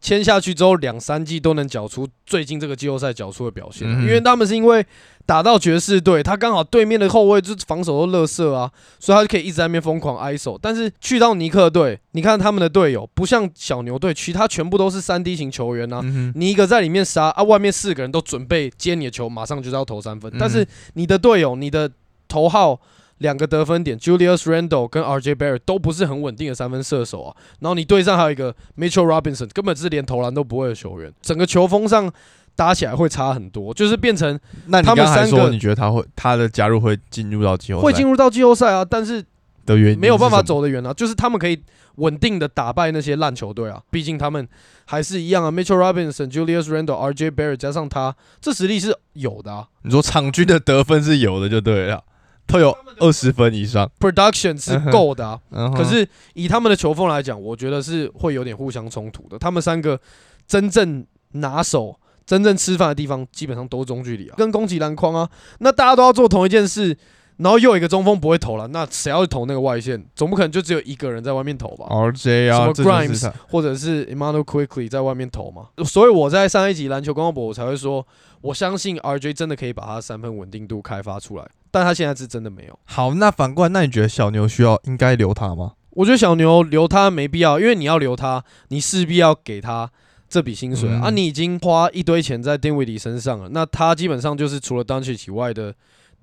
[0.00, 4.86] 签下去之后两三季都能缴出最近这个季后赛缴出的表现因为他们是因为
[5.30, 10.58] 打到爵士队，他刚好对面的后卫就是防守都乐色啊，所以他就可以一直在那边疯狂挨手。
[10.60, 20.28] 但是去到尼克队，你看他们的队友不像小牛队，其他全部都是三 D 型球员啊，嗯，你一个在里面杀啊，外面四个人都准备接你的球，马上就是要投三分。
[20.34, 21.88] 嗯但是你的队友，你的
[22.26, 22.80] 头号
[23.18, 27.36] 两个得分点，Julius Randle 跟 RJ Barrett 都不是很稳定的三分射手啊。
[27.60, 32.12] 然后你队上还有一个 Mitchell Robinson，根本是连投篮都不会的球员，整个球风上
[32.60, 37.84] 打起来会差很多，就是变成那你他们才三个说你觉得他会他的加入会进入到季后赛？
[37.86, 38.84] 会进入到季后赛啊。
[38.84, 39.24] 但是
[39.64, 40.58] 的原因没有办法是什么。
[40.58, 41.58] 走得远啊，就是他们可以
[41.94, 44.46] 稳定的打败那些烂球队啊，毕竟他们
[44.84, 52.04] 还是一样啊，Mitchell Robinson、Julius Randle、RJ Barrett 加上他，这实力是有的啊你说场均的得分是有的，就对了，
[52.46, 53.90] 都有二十分以上。
[53.98, 55.40] ，production 是够的啊。
[55.52, 59.38] 嗯哼可是以他们的球风来讲，我觉得是会有点互相冲突的。
[59.38, 59.98] 他们三个
[60.46, 61.96] 真正拿手、
[62.30, 65.28] 真正吃饭的地方，基本上都是中距离啊，跟攻击篮筐啊。
[65.58, 66.96] 那大家都要做同一件事，
[67.38, 70.06] 然后又有一个中锋不会投了，那谁要去投那个外线？
[70.14, 75.70] 总不可能就只有一个人在外面投吧？RJ 什么，啊 Grimes 或者是 Emmanuel Quickly 在外面投嘛。
[75.84, 78.06] 所以我在上一集篮球公告博我才会说，
[78.42, 82.78] 我相信 RJ 真的可以把他三分稳定度开发出来，但他现在是真的没有。
[82.84, 85.72] 好，那反过来，那你觉得小牛需要应该留他吗？
[85.94, 89.90] 我觉得小牛留他没必要，因为你要留他，你势必要给他
[90.30, 91.00] 这笔薪水啊。
[91.00, 95.74] 嗯啊你已经花一堆钱在丁威迪身上了，那他基本上就是除了 d u n c h 以外的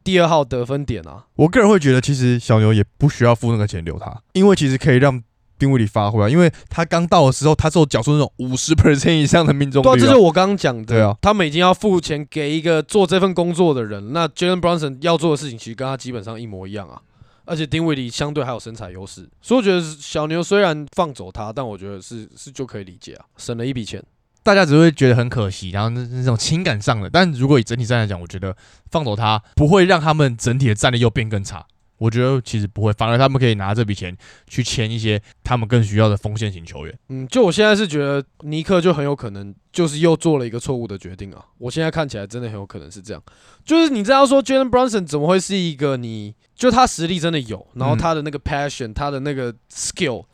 [0.04, 1.26] 第二号得分点啊。
[1.36, 5.22] 我个人会觉得，其实小牛也不需要付那个钱留他，因为其实可以让
[5.60, 6.30] 丁威迪发挥啊。
[6.30, 10.00] 因为他刚到的时候，他是有缴出那种五十 percent 以上的命中率、对啊，啊。
[10.00, 10.86] 这就是我刚刚讲的。
[10.86, 17.02] 对啊，他们已经要付钱给一个做这份工作的人，那 Jalen Brunson 要做的事情其实跟他基本上一模一样啊。
[17.48, 24.04] 而且丁威迪相对还有身材优势，所以我觉得小牛虽然放走他，但我觉得是是就可以理解啊，省了一笔钱。
[24.44, 27.10] 大家只会觉得很可惜，然后那那种情感上的。
[27.10, 28.56] 但如果以整体战来讲，我觉得
[28.92, 31.66] 放走他不会让他们整体的战力又变更差。
[31.98, 34.16] 我觉得其实不会，反而他们可以拿这笔钱
[34.48, 37.00] 去签一些他们更需要的锋线型球员。
[37.10, 41.44] 嗯，就我现在是觉得尼克就很有可能就是又做了一个错误的决定啊。
[41.58, 43.24] 我现在看起来真的很有可能是这样，
[43.66, 50.26] 就是你这样说 Jalen Brunson 怎么会是一个你就他实力真的有，然后嗯他的那个 passion，他的那个 skill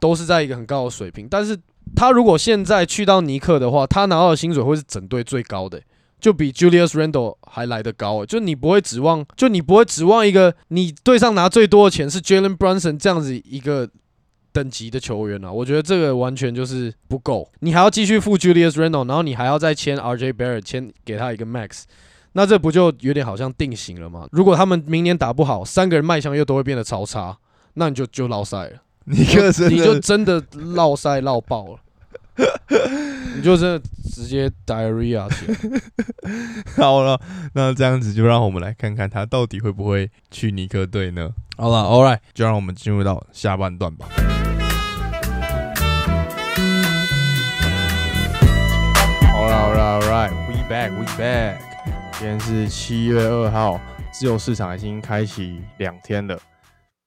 [0.00, 1.56] 都是在一个很高的水平，但是
[1.94, 5.84] 他如果现在去到尼克的话，他拿到的薪水会是整队最高的欸、
[6.24, 13.86] 就比 Julius Randle 还来得高、欸，就你不会指望，就你不会指望一个你队上拿最多的钱是 Jalen Brunson 这样子一个
[14.50, 21.82] 等级的球员啊，我觉得这个完全就是不够，你还要继续付 Julius Randle，然后你还要再签 RJ Barrett，签给他一个 Max，
[22.32, 24.26] 那这不就有点好像定型了吗？
[24.32, 27.36] 如果他们明年打不好，三个人卖相又都会变得超差，
[27.74, 28.82] 那你就就落赛了。
[29.04, 31.78] 尼克真你就，真的落塞落爆了，
[33.36, 33.78] 你就真的
[34.12, 35.56] 直接 diarrhea 起来。
[36.76, 37.20] 好了，
[37.54, 41.30] 那这样子就让我们来看看他到底会不会去尼克队呢？
[41.56, 44.06] 好了，All right，就让我们进入到下半段吧。
[49.32, 51.58] 好了，好了，All right，we back，we back。
[52.18, 53.80] 今天是七月二号，
[54.12, 56.38] 自由市场已经开启两天了。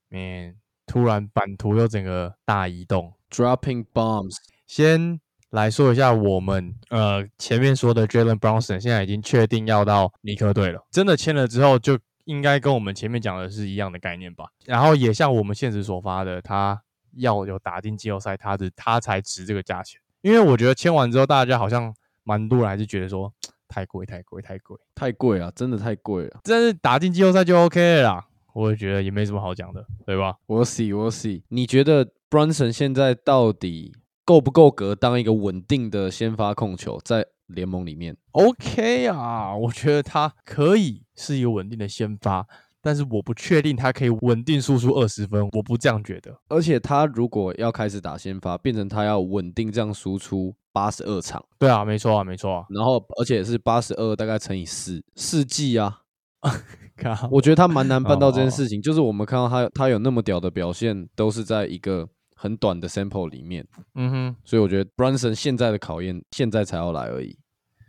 [0.10, 3.14] Man，突然版图又整个大移动。
[3.30, 4.36] Dropping bombs，
[4.68, 5.20] 先
[5.52, 14.50] 来说一下我们呃前面说的 Jalen Brunson 现在已经确定要到尼克队了，真的签了之后就应该跟我们前面讲的是一样的概念吧。
[14.66, 16.82] 然后也像我们现实所发的，他
[17.16, 20.00] 要有打进季后赛，他的他才值这个价钱。
[20.22, 23.32] 因为我觉得签完之后，大家好像蛮多人还是觉得说
[23.70, 26.42] 太贵、太贵、太贵，太贵啊，真的太贵了。
[26.44, 28.28] 但是打进季后赛就 OK 了啦。
[28.54, 30.36] 我觉得也没什么好讲的，对吧？
[30.48, 31.44] 我 see，我 see。
[31.48, 33.94] 你觉得 Brunson 现在到底
[34.28, 42.46] 够不够格当一个稳定的先发控球在联盟里面？OK 啊，我觉得他可以是一个稳定的先发，
[42.82, 46.38] 但是我不确定他可以稳定输出二十分，我不这样觉得。
[46.50, 52.66] 而且他如果要开始打先发，变成他要稳定这样输出八十二场，对啊，没错啊，没错啊。
[52.70, 56.02] 然后而且是八十二大概乘以四四季啊，
[56.98, 67.38] 看，我觉得他蛮难办到这件哦事情，就是我们看到他他有那么屌的表现，都是在一个很短的 sample 里面，嗯哼，所以我觉得 Brunson 现在的考验现在才要来而已。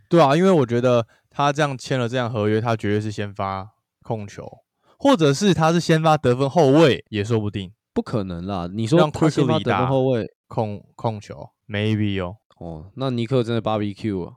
[0.09, 3.69] 对啊，因为我觉得他这样签了这样合约，他绝对是先发
[4.01, 4.45] 控球，
[4.97, 7.71] 或者是他是先发得分后卫也说不定。
[7.93, 8.67] 不可能啦！
[8.73, 14.35] 你说让他先发 Quickly 得分打后卫控控球，maybe 哦，哦，那尼克真的 barbecue 啊！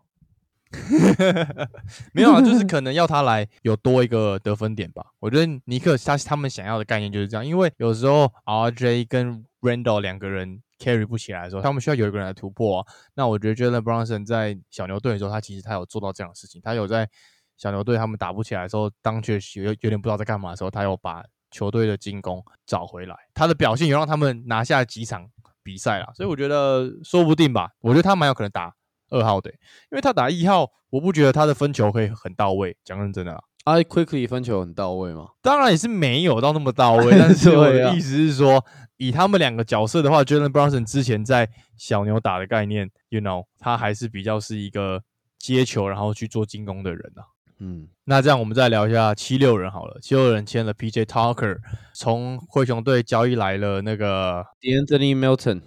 [2.13, 5.05] 没有啊，就是可能要他来有多一个得分点吧。
[5.21, 12.87] 我觉得尼克他他们想要的概念就是这样，因为有时候 RJ 跟 Randall 两个人 carry 不起来的时候，他们需要有一个人来突破啊。
[13.15, 17.09] 那我觉得 Jalen Brunson 在小牛队的时候，他其实他有做到这样的事情，他有在
[17.57, 25.29] 小牛队他们打不起来的时候，当确实有有点不知道在干嘛的时候，他有把球队的进攻找回来，他的表现有让他们拿下几场
[25.63, 28.75] 比赛啦，所以我觉得说不定吧，我觉得他蛮有可能打
[29.13, 29.55] 二号的欸、
[29.91, 33.41] 因为他打一号，我不觉得他的分球可以很到位，讲认真的啦。
[33.65, 35.29] 啊，Quickly 分球很到位吗？
[35.41, 38.65] 当然也是没有到那么到位， 但是我的意思是说，
[38.97, 45.03] 以他们两个角色的话，Jalen Brunson 之前在小牛打的概念，you know，他还是比较是一个
[45.39, 47.23] 接球然后去做进攻的人啊。
[47.61, 51.05] 嗯，那这样我们再聊一下七六人好了，七六人签了 P.J.
[51.05, 51.59] Tucker，
[51.95, 55.61] 从灰熊队交易来了那个 Anthony Milton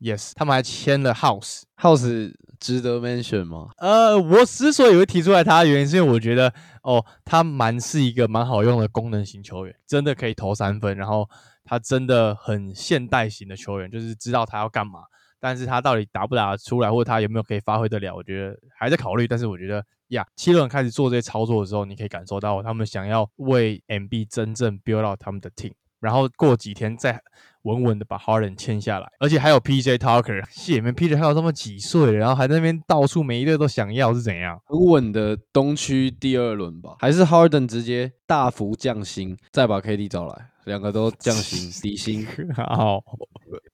[0.00, 1.62] Yes，他们还签了 House。
[1.76, 3.70] House 值得 mention 吗？
[3.78, 11.28] 呃，我之所以会提出来他的原因，是因为我觉得哦，他蛮是一个蛮好用的功能型球员，真的可以投三分，然后
[11.64, 15.00] 他真的很现代型的球员，就是知道他要干嘛，
[15.40, 19.26] 但是他到底打不打得出来，或者他有没有可以发挥得了，我觉得还在考虑。
[19.26, 25.72] 但是我觉得呀，七轮开始做这些操作的时候，你可以感受到他们想要为 MB 真正 build out 他们的 team。
[26.00, 27.20] 然后过几天再
[27.62, 34.58] 稳稳的把 Harden 签下来，而且还有 PJ Tucker，谢面 PJ 还有这么几岁了，然后还在那边到处每一队都想要是怎样？
[34.64, 42.26] 很稳的东区第二轮吧，还是 Harden 直接大幅降薪，再把 KD 找来，两个都降薪 底薪。
[42.56, 43.04] 好，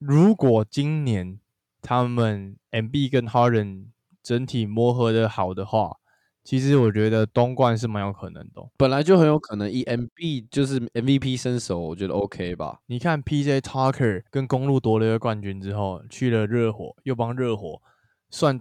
[0.00, 1.38] 如果今年
[1.80, 3.86] 他们 MB 跟 Harden
[4.20, 5.98] 整体磨合的好的话，
[6.46, 12.78] 其实我觉得东冠是蛮有可能的哦、本来就很有可能以 MB 就是 MVP 身手，我觉得 OK 吧。
[12.86, 17.82] 你看 PJ Tucker 跟公路夺了一个冠军之后，去了热火，又帮热火
[18.30, 18.60] 算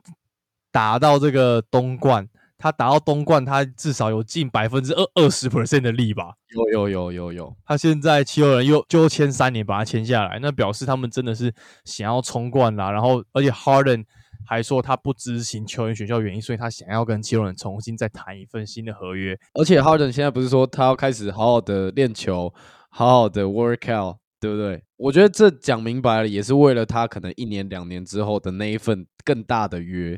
[0.71, 2.27] 打到这个东冠。
[2.57, 6.33] 他打到东冠，他至少有近百分之二二十 percent 的力吧。
[6.55, 12.89] 有有有有有，他现在七六人又就签三年把他签下来，那表示他们真的是想要冲冠啦。
[12.89, 14.05] 然后，而且 Harden
[14.45, 19.37] 还说他不知情球员选秀原因，所以他想要跟七六人重新再谈一份新的合约。
[19.53, 22.53] 而且 Harden 现在不是说他要开始好好的练球，
[22.89, 24.83] 好好的 work out，对不对？
[24.97, 30.11] 我觉得这讲明白了，也是为了他可能一年两年之后的那一份更大的约，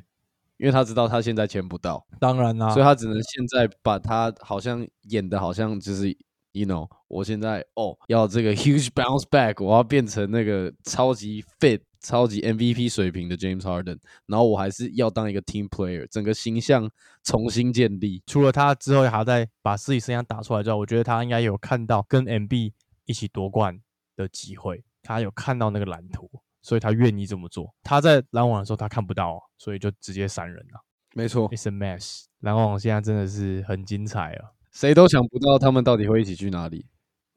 [0.58, 6.16] 因为他知道他现在签不到，当然啦、所以他只能现在把他好像演的好像就是
[6.52, 16.90] ，you know，我现在哦要这个 huge bounce back，我要变成那个超级 fit、超级 MVP 水平的 James Harden，然后我还是要当一个 team player，整个形象
[17.24, 18.22] 重新建立。
[18.26, 22.72] 除了他之后还要再把自己身上打出来之后，我觉得他应该有看到跟 MB
[23.06, 23.80] 一起夺冠
[24.16, 26.30] 的机会，他有看到那个蓝图，
[26.62, 27.74] 所以他愿意这么做。
[27.84, 30.84] 他在篮网的时候他看不到、啊，所以就直接闪人了。
[31.14, 34.52] 没错，It's a mess，篮网现在真的是很精彩啊。
[34.78, 36.86] 谁都想不到他们到底会一起去哪里。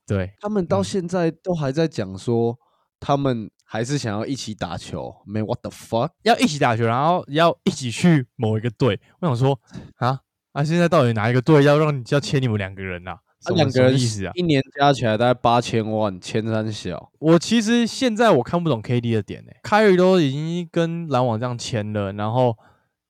[0.06, 2.58] 对，他们到嗯现在都还在讲说，
[2.98, 5.10] 他们还是想要一起打球。
[5.24, 6.10] Man, what the fuck？
[6.22, 9.00] 要一起打球，然后要一起去某一个队。
[9.20, 9.58] 我想说
[9.96, 10.20] 啊
[10.52, 13.18] 啊，现在到底哪一个队要让你要签你们两个人呐、啊？
[13.40, 14.32] 什么什么这两个人意思啊？
[14.34, 17.10] 一年加起来大概八千万，千三小。
[17.20, 22.54] 我其实现在我看不懂 KD 的点呢、凯瑞都已经跟篮网这样签了，然后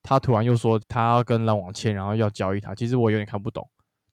[0.05, 3.69] 他突然又说他要跟篮网签，然后要交易他，其实我有点看不懂。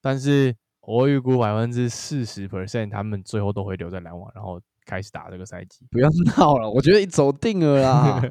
[0.07, 5.85] 但是我预估百分之四十 percent 他们最后都会留在篮网，然后开始打这个赛季。
[5.91, 8.21] 不要闹了，我觉得走定了啦。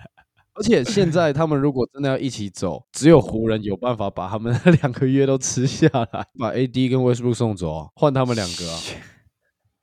[0.52, 8.78] 而且现在他们如果真的要一起走，只有湖人有办法把他们两个月都吃下来，把 AD 跟 Westbrook 送走啊，换他们两个啊。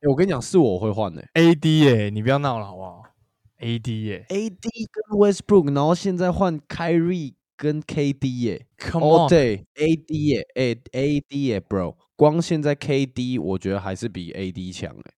[0.02, 3.02] 欸我跟你讲，是我会换的、AD 耶、你不要闹了好不好
[3.58, 14.72] ？AD 耶、AD 跟 Westbrook，然后现在换 Kyrie 跟 KD 耶、Come All on，day AD 耶，哎、AD 耶，Bro，光现在 KD 我觉得还是比 AD
[14.74, 15.12] 强哎、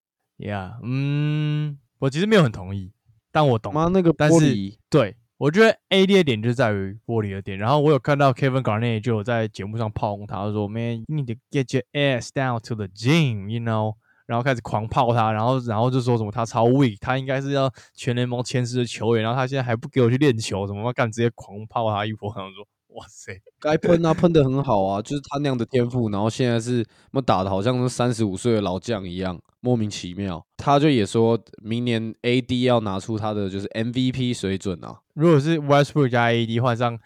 [0.49, 2.91] Yeah，嗯，我其实没有很同意，
[3.31, 3.73] 但我懂。
[3.73, 7.57] 妈那个但是玻璃，对，我觉得 AD 的点就在于玻璃的点。
[7.57, 16.65] 然后我有看到 Kevin Garnett 就有在节目上炮轰他，他说：“Man, you need to get your ass down to the gym, you know。”然后开始狂泡他，然后然后就说什么他超
[16.67, 22.33] weak，他应该是要全联盟前十的球员，然后他现在还不给我去练球，什么干直接狂泡他一波。
[22.37, 30.45] 然后说：“哇塞，该喷啊，喷的很好啊，就是他那样的天赋，然后现在是么打的好像是三十五岁的老将一样，莫名其妙。
[30.57, 36.97] 他就也说明年 AD 要拿出他的就是 MVP 水准啊，如果是 Westbrook 加 AD 换上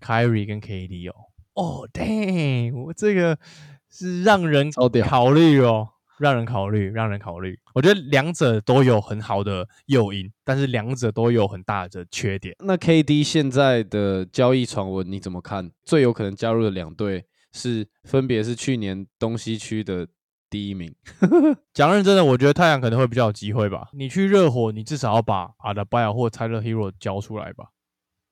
[0.00, 1.14] Kyrie 跟 KD 哦，
[1.54, 3.38] 哦，damn，我这个
[3.88, 4.70] 是让人
[5.04, 5.88] 考虑哦，
[6.20, 7.58] 让人考虑，让人考虑。
[7.74, 12.54] 我觉得两者都有很好的诱因，但是两者都有很大的缺点。
[12.60, 15.70] 那 KD 现在的交易传闻你怎么看？
[15.82, 20.06] 最有可能加入的两队是分别是去年东西区的
[20.50, 20.94] 第一名，
[21.72, 23.88] 讲认真的，我觉得太阳可能会比较有机会吧。
[23.94, 27.66] 你去热火，你至少要把阿达巴尔或 Tyler Hero 交出来吧。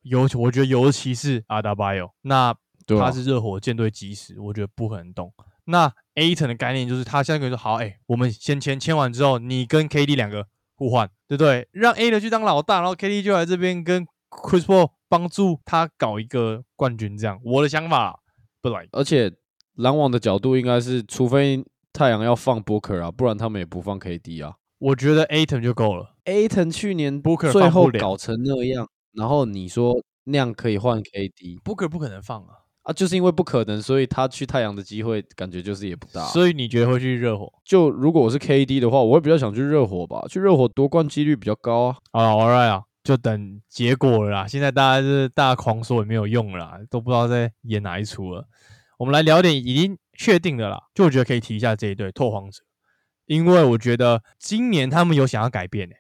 [0.03, 2.55] 尤我觉得尤其是阿达巴约，那
[2.87, 5.33] 他是热火舰队基石，我觉得不可能动。
[5.71, 11.69] 那 A 层的概念就是他现在可以说好，哎、我们先签，签完之后，你跟 KD 两个互换，对不对？
[11.73, 18.17] 让 A 的去当老大，然后 KD 就来这边跟 Chris Paul 帮助他搞一个冠军，这样我的想法啦，
[18.63, 18.89] 不来。
[18.93, 19.31] 而且
[19.75, 24.55] 篮网的角度应该是，除非太阳要放 Booker 啊，不然他们也不放 KD 啊。
[24.79, 26.15] 我觉得 A 层就够了。
[26.25, 32.55] Aton 去年 Booker 最后搞成那样，然后你说那样可以换 KD Booker 不可能放啊，
[32.89, 36.25] 啊，就是因为不可能，所以他去太阳的机会感觉就是也不大。
[36.29, 37.53] 所以你觉得会去热火？
[37.63, 41.97] 就如果我是 KD 的话，我会比较想去热火吧，去热火夺冠几率比较高啊。
[42.13, 44.47] 好了，All right 啊，就等结果了啦。
[44.47, 48.49] 现在大家是大家狂说也没有用了啦，都不知道在演哪一出了。
[48.97, 52.63] 我们来聊点已经确定的啦，就我觉得可以提一下这一对拓荒者，
[53.27, 55.97] 因为我觉得今年他们有想要改变诶、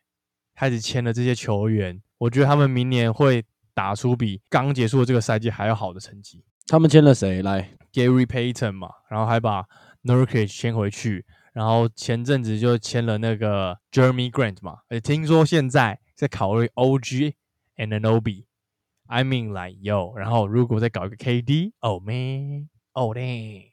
[0.57, 6.43] 开始签了这些球员，我觉得他们明年会打出比刚结束的这个赛季还要好的成绩。
[6.68, 9.64] 他们签了谁来？Gary Payton 嘛，然后还把
[10.04, 17.32] Nurkic 签回去，然后前阵子就签了那个 Jeremy Grant 嘛，而且听说现在在考虑 OG
[17.78, 18.44] and an OB。
[19.06, 23.70] I mean like yo，然后如果再搞一个 KD，Oh man，Oh damn，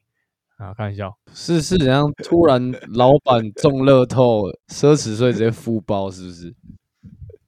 [0.55, 2.09] 啊，开玩笑，是是怎样？
[2.23, 6.55] 突然老板中乐透，奢侈税直接付包，是不是？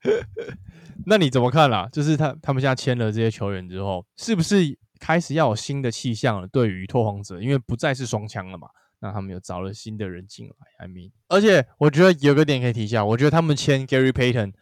[1.07, 1.87] 那你怎么看啦？
[1.89, 6.47] 就是他他们现在签了这些球员之后，是不是开始要有新的气象了？
[6.47, 8.67] 对于拓荒者，因为不再是双枪了嘛，
[8.99, 10.53] 那他们又找了新的人进来。
[10.79, 14.53] I mean，而且我觉得有个点可以提一下，我觉得他们签 Gary Payton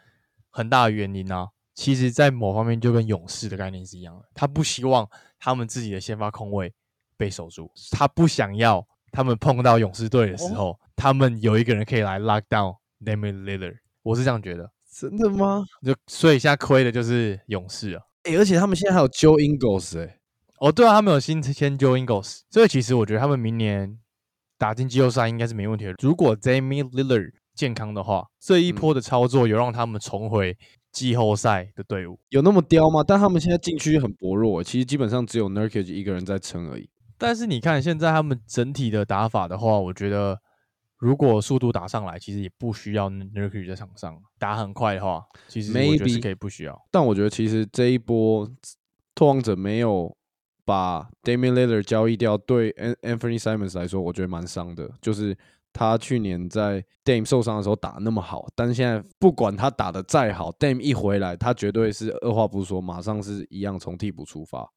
[0.51, 5.09] 很大的原因啊，其实在某方面就跟勇士的概念是一样的，他不希望
[5.39, 6.73] 他们自己的先发空位
[7.17, 13.77] 被守住，他不想要他们碰到勇士队的时候，他们有一个人可以来 lock down Damian Lillard。
[14.03, 15.65] 我是这样觉得，真的吗？
[15.83, 18.03] 就所以现在亏的就是勇士啊。
[18.23, 20.19] 哎、而且他们现在还有 Joe Ingles 哎、
[20.59, 23.99] 哦，对啊，他们有新签 Joe Ingles，所以其实我觉得他们明年
[24.57, 25.93] 打进季后赛应该是没问题的。
[26.01, 30.57] 如果 Jamie Lillard 健康的话，这一波的操作有让他们重回
[30.91, 32.19] 季后赛的队伍。
[32.29, 33.03] 有那么刁吗？
[33.05, 36.89] 但他们现在禁区很薄弱、欸，其实基本上只有 Nurkic 一个人在撑而已。
[37.17, 40.39] 但是你看现在他们整体的打法的话，我觉得
[40.97, 46.81] 如果速度打上来，其实也不需要 Nurkic 在场上打很快的话，其实我觉得是 Maybe 可以不需要。
[46.91, 48.49] 但我觉得其实这一波
[49.13, 50.15] 拓荒者没有
[50.65, 54.89] 把 Damian Lillard 交易掉，对 Anthony Simons 来说，我觉得蛮伤的。
[54.99, 55.37] 就是
[55.71, 64.67] 他去年在 Dame 受伤的时候打那么好，但现在不管他打的再好，Dame 一回来，他绝对是二话不说，马上是一样从替补出发。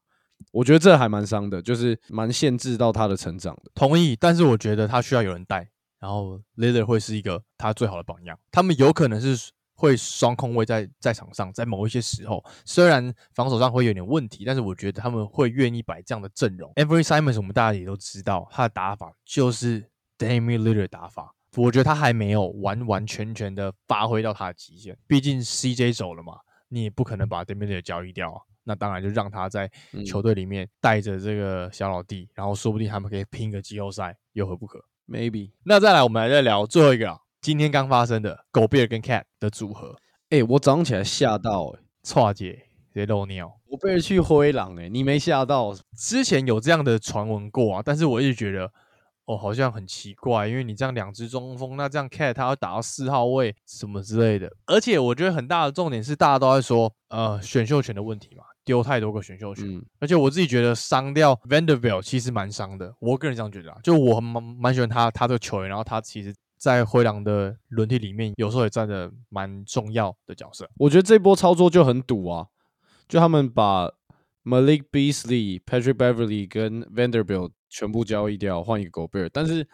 [0.51, 3.71] 我觉得这还蛮伤的，就是蛮限制到他的成长的。
[3.73, 5.69] 同意，但是我觉得他需要有人带，
[5.99, 8.39] 然后 Lillard 会是一个他最好的榜样。
[8.51, 16.69] 他们有可能是会双控位在在场上，在某一些时候，虽然防守上会有点问题，但是我觉得他们会愿意摆这样的阵容。
[16.73, 21.33] Every Simons 我们大家也都知道，他的打法就是 Damian Lillard 的打法。
[21.55, 26.33] 我觉得他还没有完完全全的发挥到他的极限，毕竟 CJ 走了嘛，
[26.67, 28.41] 你也不可能把 Damian Lillard 交易掉啊。
[28.65, 39.95] 那当然就让他在嗯球队里面带着这个小老弟，然后说不定他们可以拼个季后赛，有何不可？Maybe，那再来，我们来再聊最后一个啊，今天刚发生的狗贝尔跟 Cat 的组合，
[40.29, 42.51] 哎、我早上起来吓到、欸，错姐
[42.91, 43.49] 直接漏尿。
[43.67, 45.73] 我被人去灰狼，哎，你没吓到？
[45.97, 48.69] 之前有这样的传闻过啊，但是我一直觉得，
[49.23, 70.69] 哦，好像很奇怪，因为你这样两只中锋，那这样 Cat 他要打到四号位什么之类的，而且我觉得很大的重点是大家都在说，呃，选秀权的问题嘛，丢太多个选秀权，嗯，而且我自己觉得伤掉 Vanderbilt 其实蛮伤的，我个人这样觉得啊，就我很蛮蛮喜欢他他这个球员，然后他其实在灰狼的轮替里面有时候也占着蛮重要的角色。
[70.77, 72.47] 我觉得这波操作就很赌啊，
[73.07, 73.89] 就他们把
[74.43, 79.29] Malik Beasley、Patrick Beverly 跟 Vanderbilt 全部交易掉，换一个狗贝尔。
[79.29, 79.67] 但是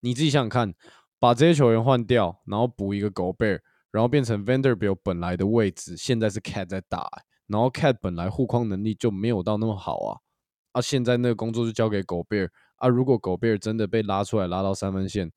[0.00, 0.74] 你自己想想看，
[1.18, 7.06] 把这些球员换掉，然后补一个狗贝尔，然后变成 Vanderbilt 本来的位置，现在是 Cat 在打、
[7.48, 10.18] 然后 Cat 本来护框能力就没有到那么好啊，
[10.72, 12.88] 啊，现在那个工作就交给狗贝尔啊。
[12.88, 15.30] 如果狗贝尔真的被拉出来拉到三分线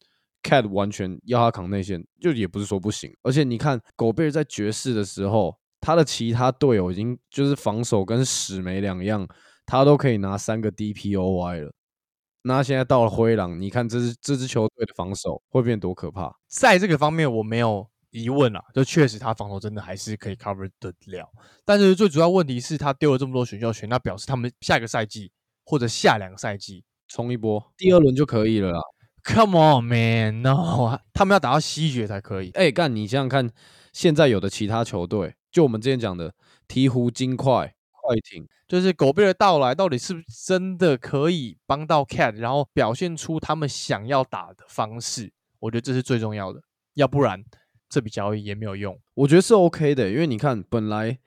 [0.44, 3.12] ，Cat 完全要他扛内线，就也不是说不行。
[3.24, 9.28] 而且你看，狗贝尔在爵士的时候，他的其他队友已经就是防守跟屎没两样，
[9.66, 11.74] 他都可以拿三个 DPOY 了。
[12.44, 16.30] 那现在到了灰狼，你看这支这支球队的防守会变多可怕？
[16.48, 21.26] 在这个方面我没有疑问啊，就确实他防守真的还是可以 cover 得了，
[21.64, 25.32] 但是最主要问题是他丢了这么多选秀权，那表示他们下一个赛季
[25.64, 28.80] 或者下两个赛季冲一波，第二轮就可以了啦。
[29.24, 32.52] ，Come on man，no， 他们要打到西决才可以。
[32.52, 33.50] 哎、干，你想想看，
[33.92, 36.34] 现在有的其他球队，就我们之前讲的
[36.68, 45.32] 鹈鹕、金块、快艇，就是狗贝的到来，到底是不是真的可以帮到 Cat，然后表现出他们想要打的方式？
[45.60, 46.62] 我觉得这是最重要的，
[46.96, 47.44] 要不然
[47.88, 49.00] 这笔交易也没有用。
[49.14, 51.18] 我觉得是 OK 的，因为你看，本来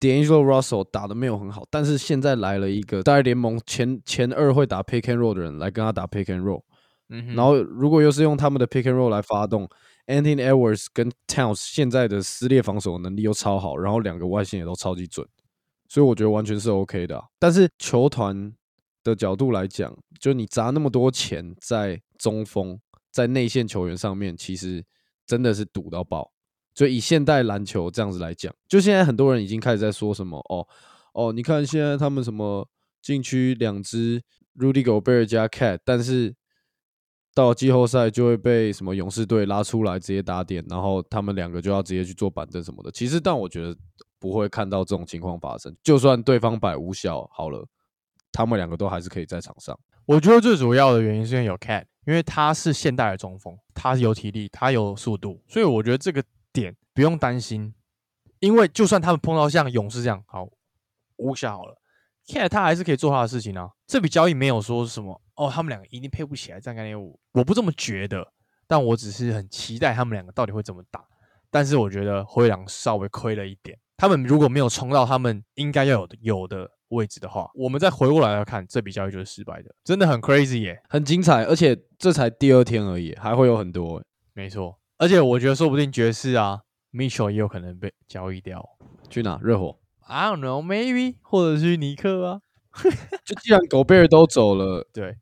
[0.00, 6.62] D'Angelo Russell 打的没有很好，但是现在来了一个在联盟前前二会打 Pick and Roll 的人来跟他打 Pick and Roll，、
[7.34, 9.68] 然后如果又是用他们的 Pick and Roll 来发动
[10.06, 15.26] ，Anthony Edwards 跟 Towns 现在的撕裂防守能力又超好，然后两个外线也都超级准，
[15.88, 18.52] 所以我觉得完全是 OK 的、但是球团
[19.04, 24.84] 的角度来讲，就你砸那么多钱在中锋、在内线球员上面，其实
[25.26, 26.32] 真的是赌到爆。
[26.74, 30.66] 就以现代篮球这样子来讲，就现在很多人已经开始在说什么哦
[31.12, 32.66] 哦，你看现在他们什么
[33.02, 34.22] 禁区两支
[34.56, 36.34] Rudy Gobert 加 Cat，但是
[37.34, 42.90] 到季后赛就会被什么勇士队拉出来直接打点，然后他们两个就要直接去做板凳什么的。
[42.90, 43.76] 其实，但我觉得
[44.18, 45.74] 不会看到这种情况发生。
[45.82, 47.66] 就算对方摆无效好了，
[48.30, 49.78] 他们两个都还是可以在场上。
[50.04, 56.22] 我觉得最主要的原因是因为有 Cat，因为他是现代的中锋，他有体力，他有速度，所以我觉得这个
[56.52, 57.74] 点不用担心。
[58.40, 60.48] 因为就算他们碰到像勇士这样好
[61.16, 61.76] 无效好了
[62.26, 63.70] ，Cat 他还是可以做他的事情啊。
[63.86, 68.26] 这笔交易没有说什么哦，他们两个一定配不起来这样概念，我我不这么觉得，
[68.66, 71.04] 但我只是很期待他们两个到底会怎么打。
[71.50, 80.82] 但是我觉得灰狼稍微亏了一点，他们如果没有冲到他们应该要有的有的位置的话，我们再回过来要看这笔交易就是失败的，真的很 crazy 耶。
[80.88, 84.04] 很精彩，而且这才第二天而已，还会有很多欸。
[84.32, 86.62] 没错，而且我觉得说不定爵士啊
[86.92, 88.66] ，Mitchell 也有可能被交易掉。
[89.10, 89.38] 去哪？
[89.42, 89.78] 热火。
[90.06, 92.40] I don't know, maybe 或者是尼克啊。
[93.24, 95.14] 就既然狗贝尔都走了对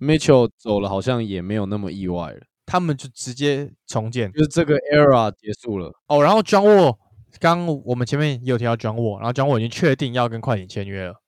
[0.00, 2.40] ，Mitchell 走了，好像也没有那么意外了。
[2.66, 5.92] 他们就直接重建就是这个 era 结束了。
[6.06, 6.22] 哦。
[6.22, 6.96] 然后 John Wall，
[7.38, 11.20] 刚我们前面也有提到 John Wall，然后 John Wall 已经确定要跟快艇签约了。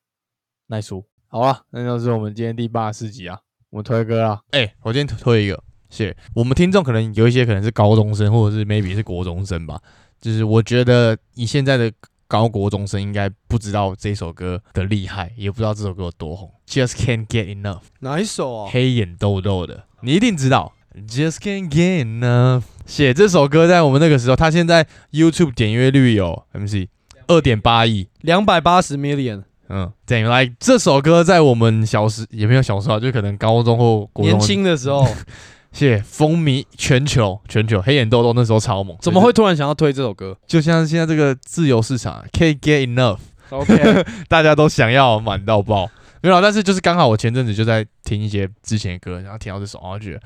[0.68, 3.38] 奈叔，好了，那就是我们今天第八十四集啊，
[3.68, 4.40] 我们推歌啊。
[4.52, 9.78] 哎、我今天推一个，谢我们听众可能有一些可能是高中生，或者是 maybe 是国中生吧。
[10.18, 11.92] 就是我觉得以现在的
[12.29, 16.51] 高国中生应该不知道这首歌的厉害，也不知道这首歌有多红。
[16.66, 18.70] Just can't get enough，哪一首啊？
[18.70, 20.72] 黑眼豆豆的，你一定知道。
[21.07, 26.89] Just can't get enough，写这首歌在我们那个时候，他现在 YouTube 点阅率有 MC
[27.27, 28.09] 二点八亿。
[28.22, 35.07] 两百八十 million，嗯，等于来这首歌在我们小时也没有小时候啊，就可能高中或国中年轻的时候
[35.77, 45.91] 谢风靡全球，全球黑眼豆豆那时候超猛，怎么会突然想要推这首歌就像现在这个自由市场，can't get enough，？OK， 大家都想要满到爆，
[46.22, 50.20] 没有，但是就是刚好我前阵子就在听一些之前的歌，然后听到这首，然后觉得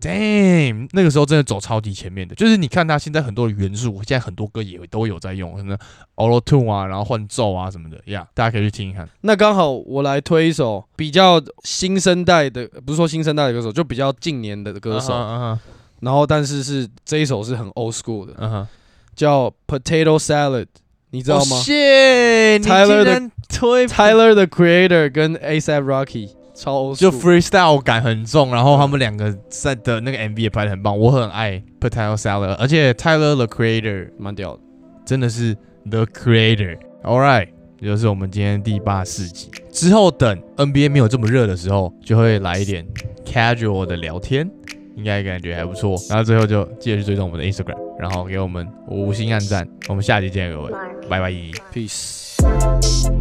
[0.00, 5.76] ，damn，那个时候真的走超级前面的，就是你看他现在很多的元素，现在很多歌也都有在用，什么
[6.16, 9.08] auto tune 啊，然后换奏啊什么的，呀、大家可以去听一看。
[9.22, 15.12] 那刚好我来推一首比较新生代的，不是说新生代的歌手，就比较近年的歌手。
[15.12, 15.60] 嗯哼
[16.00, 18.68] 然后但是是这一首是很 old school 的，
[19.16, 20.66] 叫 Potato Salad，
[21.10, 32.92] 你知道吗、谢 Tyler 的推 Tyler the Creator 跟 ASAP Rocky 超就 freestyle 感很重，然后他们两个在的那个 MV 也拍的很棒，我很爱 Potato Salad，而且
[32.92, 34.60] Tyler the Creator 蛮屌的。
[35.04, 35.54] 真的是
[35.90, 36.78] The Creator。
[37.02, 37.48] All right，
[37.78, 39.50] 这就是我们今天第八四集。
[39.70, 42.86] 之后等 NBA 没有这么热的时候，就会来一点
[43.26, 44.48] casual 的聊天，
[44.96, 45.96] 应该感觉还不错。
[46.08, 49.68] 然后最后就记得去追踪我们的 Instagram，然后给我们五星按赞。
[49.88, 50.72] 我们下期见，各位，
[51.10, 51.30] 拜拜。
[51.74, 53.13] Peace。